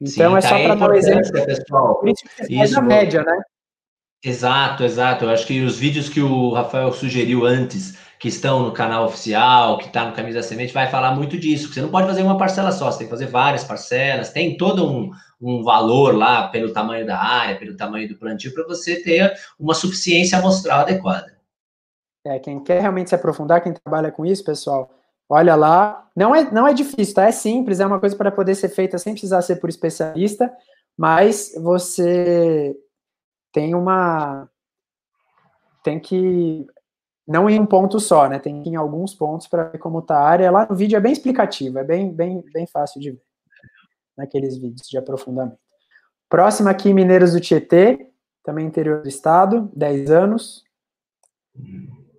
[0.00, 1.32] Então Sim, é tá só para dar um exemplo.
[1.32, 1.98] Pessoal.
[1.98, 3.42] Por isso que você Isso, média, né?
[4.26, 5.24] Exato, exato.
[5.24, 9.78] Eu acho que os vídeos que o Rafael sugeriu antes, que estão no canal oficial,
[9.78, 11.72] que está no Camisa Semente, vai falar muito disso.
[11.72, 14.84] Você não pode fazer uma parcela só, você tem que fazer várias parcelas, tem todo
[14.84, 19.32] um, um valor lá pelo tamanho da área, pelo tamanho do plantio, para você ter
[19.56, 21.36] uma suficiência amostral adequada.
[22.26, 24.90] É, quem quer realmente se aprofundar, quem trabalha com isso, pessoal,
[25.28, 26.04] olha lá.
[26.16, 27.26] Não é, não é difícil, tá?
[27.26, 30.52] É simples, é uma coisa para poder ser feita sem precisar ser por especialista,
[30.98, 32.74] mas você
[33.56, 34.50] tem uma.
[35.82, 36.66] Tem que
[37.26, 38.38] não em um ponto só, né?
[38.38, 40.50] Tem que ir em alguns pontos para ver como tá a área.
[40.50, 43.22] Lá no vídeo é bem explicativo, é bem, bem, bem fácil de ver
[44.14, 45.58] naqueles vídeos de aprofundamento.
[46.28, 48.10] Próxima aqui, Mineiros do Tietê,
[48.44, 50.62] também interior do estado, 10 anos.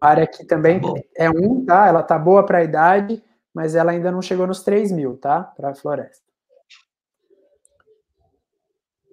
[0.01, 1.85] A área aqui também tá é um, tá?
[1.85, 3.23] Ela tá boa para a idade,
[3.53, 5.43] mas ela ainda não chegou nos 3 mil, tá?
[5.43, 6.27] Para a floresta.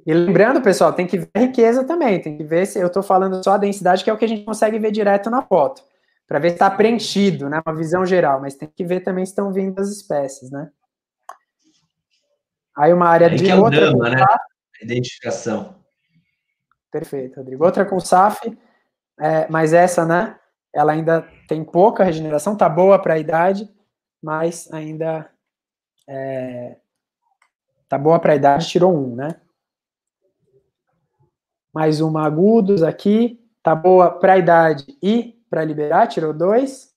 [0.06, 3.02] E lembrando, pessoal, tem que ver a riqueza também, tem que ver se eu estou
[3.02, 5.82] falando só a densidade, que é o que a gente consegue ver direto na foto,
[6.26, 7.62] para ver se está preenchido, né?
[7.64, 10.70] Uma visão geral, mas tem que ver também se estão vindo as espécies, né?
[12.76, 13.92] Aí uma área Aí de é outra.
[13.92, 14.24] Né?
[14.82, 15.76] Identificação.
[16.90, 17.64] Perfeito, Rodrigo.
[17.64, 18.56] Outra com SAF,
[19.18, 20.36] é, mas essa, né?
[20.74, 23.68] ela ainda tem pouca regeneração, tá boa para a idade,
[24.20, 25.30] mas ainda
[26.08, 26.76] é,
[27.88, 29.28] tá boa para a idade, tirou um, né?
[31.74, 36.90] Mais uma agudos aqui, tá boa para a idade e para liberar, tirou dois.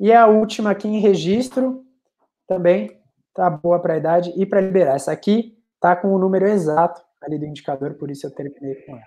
[0.00, 1.84] E a última aqui em registro,
[2.48, 2.98] também
[3.34, 4.94] tá boa para a idade e para liberar.
[4.94, 8.92] Essa aqui tá com o número exato ali do indicador, por isso eu terminei com
[8.92, 9.02] ela.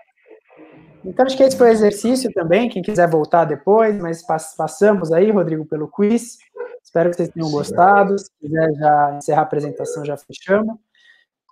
[1.03, 2.69] Então, acho que esse foi o exercício também.
[2.69, 6.38] Quem quiser voltar depois, mas passamos aí, Rodrigo, pelo quiz.
[6.84, 8.18] Espero que vocês tenham gostado.
[8.19, 10.76] Se quiser já encerrar a apresentação, já fechamos.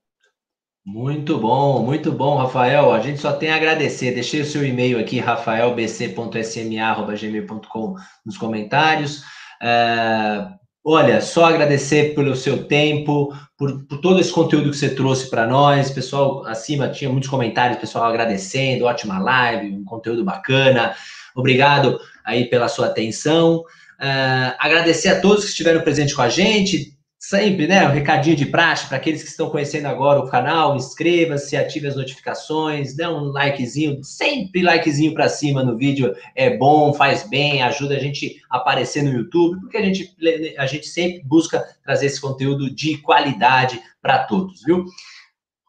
[0.85, 2.93] Muito bom, muito bom, Rafael.
[2.93, 4.13] A gente só tem a agradecer.
[4.13, 9.23] Deixei o seu e-mail aqui, rafaelbc.sma.gmail.com nos comentários.
[9.63, 10.49] É,
[10.85, 15.47] olha, só agradecer pelo seu tempo, por, por todo esse conteúdo que você trouxe para
[15.47, 15.91] nós.
[15.91, 20.95] Pessoal, acima tinha muitos comentários, pessoal agradecendo, ótima live, um conteúdo bacana.
[21.35, 23.63] Obrigado aí pela sua atenção.
[24.01, 27.87] É, agradecer a todos que estiveram presentes com a gente sempre, né?
[27.87, 31.95] Um recadinho de praxe para aqueles que estão conhecendo agora o canal, inscreva-se, ative as
[31.95, 37.97] notificações, dê um likezinho, sempre likezinho para cima no vídeo é bom, faz bem, ajuda
[37.97, 40.17] a gente a aparecer no YouTube, porque a gente,
[40.57, 44.87] a gente sempre busca trazer esse conteúdo de qualidade para todos, viu?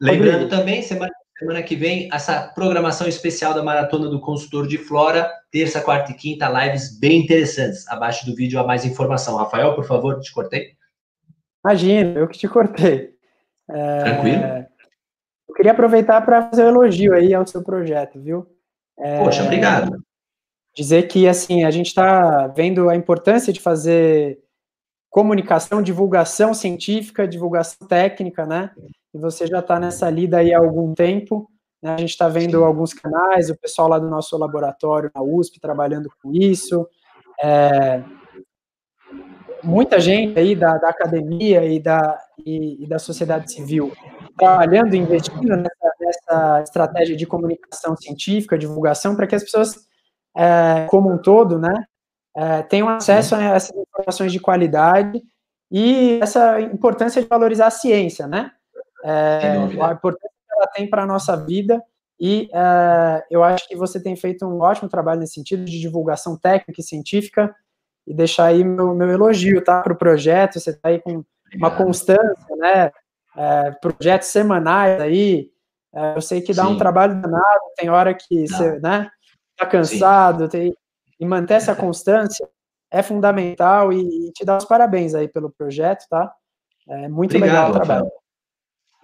[0.00, 5.28] Lembrando também, semana semana que vem, essa programação especial da Maratona do Consultor de Flora,
[5.50, 7.86] terça, quarta e quinta, lives bem interessantes.
[7.88, 9.36] Abaixo do vídeo há mais informação.
[9.36, 10.76] Rafael, por favor, te cortei.
[11.64, 13.14] Imagina, eu que te cortei.
[13.70, 13.98] É...
[13.98, 14.42] Tranquilo.
[15.48, 18.46] Eu queria aproveitar para fazer um elogio aí ao seu projeto, viu?
[18.98, 19.18] É...
[19.18, 20.02] Poxa, obrigado.
[20.74, 24.38] Dizer que, assim, a gente está vendo a importância de fazer
[25.10, 28.70] comunicação, divulgação científica, divulgação técnica, né?
[29.14, 31.50] E você já está nessa lida aí há algum tempo.
[31.82, 31.94] Né?
[31.94, 36.08] A gente está vendo alguns canais, o pessoal lá do nosso laboratório na USP trabalhando
[36.22, 36.88] com isso.
[37.42, 38.02] É,
[39.62, 43.92] muita gente aí da, da academia e da, e, e, da sociedade civil
[44.36, 49.86] trabalhando, investindo nessa, nessa, estratégia de comunicação científica, divulgação, para que as pessoas,
[50.36, 51.72] é, como um todo, né,
[52.36, 55.22] é, tenham acesso a essas informações de qualidade
[55.70, 58.50] e essa importância de valorizar a ciência, né?
[59.04, 61.82] É, a importância que ela tem para a nossa vida
[62.24, 66.38] e é, eu acho que você tem feito um ótimo trabalho nesse sentido de divulgação
[66.38, 67.52] técnica e científica
[68.06, 71.24] e deixar aí meu, meu elogio, tá, para o projeto, você está aí com
[71.54, 72.90] uma constância, né,
[73.36, 75.50] é, projetos semanais aí,
[75.94, 76.72] é, eu sei que dá Sim.
[76.72, 79.10] um trabalho danado, tem hora que você, né,
[79.56, 80.74] tá cansado, tem,
[81.20, 82.48] e manter essa constância
[82.90, 86.30] é fundamental e, e, te dar os parabéns aí pelo projeto, tá?
[86.86, 88.12] É muito obrigado, legal o trabalho.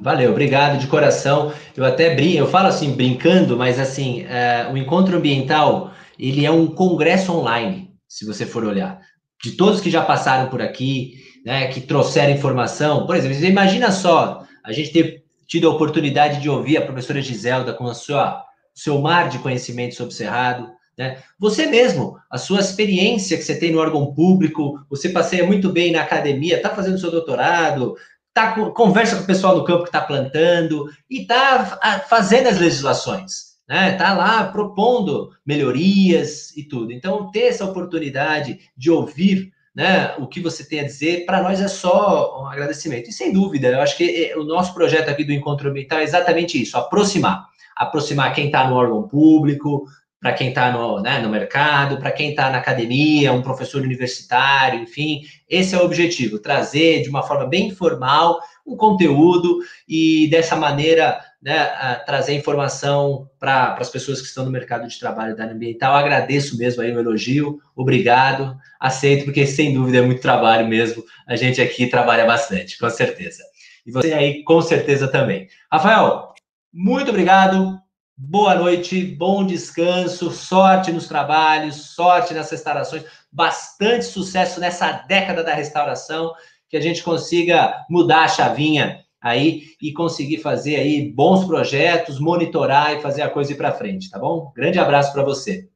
[0.01, 1.53] Valeu, obrigado de coração.
[1.77, 6.51] Eu até brinco, eu falo assim, brincando, mas assim, é, o encontro ambiental, ele é
[6.51, 9.01] um congresso online, se você for olhar.
[9.43, 11.15] De todos que já passaram por aqui,
[11.45, 16.51] né, que trouxeram informação, por exemplo, imagina só, a gente ter tido a oportunidade de
[16.51, 18.45] ouvir a professora Giselda com a sua,
[18.75, 21.23] seu mar de conhecimento sobre o Cerrado, né?
[21.39, 25.93] Você mesmo, a sua experiência que você tem no órgão público, você passeia muito bem
[25.93, 27.95] na academia, está fazendo seu doutorado,
[28.35, 33.48] tá, conversa com o pessoal no campo que está plantando e está fazendo as legislações.
[33.69, 36.91] Né, tá lá propondo melhorias e tudo.
[36.91, 41.61] Então, ter essa oportunidade de ouvir né, o que você tem a dizer, para nós
[41.61, 43.09] é só um agradecimento.
[43.09, 46.03] E sem dúvida, eu acho que é, o nosso projeto aqui do Encontro Ambiental é
[46.03, 47.47] exatamente isso: aproximar.
[47.77, 49.85] Aproximar quem está no órgão público,
[50.21, 54.83] para quem está no, né, no mercado, para quem está na academia, um professor universitário,
[54.83, 59.59] enfim, esse é o objetivo, trazer de uma forma bem informal um conteúdo
[59.89, 61.67] e dessa maneira né,
[62.05, 65.95] trazer informação para as pessoas que estão no mercado de trabalho da área ambiental.
[65.95, 71.37] Agradeço mesmo aí o elogio, obrigado, aceito, porque sem dúvida é muito trabalho mesmo, a
[71.37, 73.43] gente aqui trabalha bastante, com certeza.
[73.87, 75.49] E você aí, com certeza também.
[75.71, 76.35] Rafael,
[76.73, 77.81] muito obrigado,
[78.21, 85.55] Boa noite, bom descanso, sorte nos trabalhos, sorte nas restaurações, bastante sucesso nessa década da
[85.55, 86.35] restauração,
[86.69, 92.95] que a gente consiga mudar a chavinha aí e conseguir fazer aí bons projetos, monitorar
[92.95, 94.53] e fazer a coisa ir para frente, tá bom?
[94.55, 95.69] Grande abraço para você.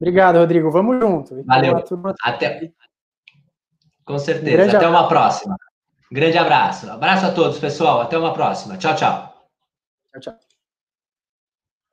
[0.00, 0.70] Obrigado, Rodrigo.
[0.70, 1.42] Vamos junto.
[1.44, 1.82] Valeu.
[2.22, 2.72] Até.
[4.04, 4.76] Com certeza.
[4.76, 5.56] Até uma próxima.
[6.12, 6.90] Grande abraço.
[6.90, 8.02] Abraço a todos, pessoal.
[8.02, 8.76] Até uma próxima.
[8.76, 9.34] Tchau, tchau.
[10.12, 10.43] Tchau, tchau.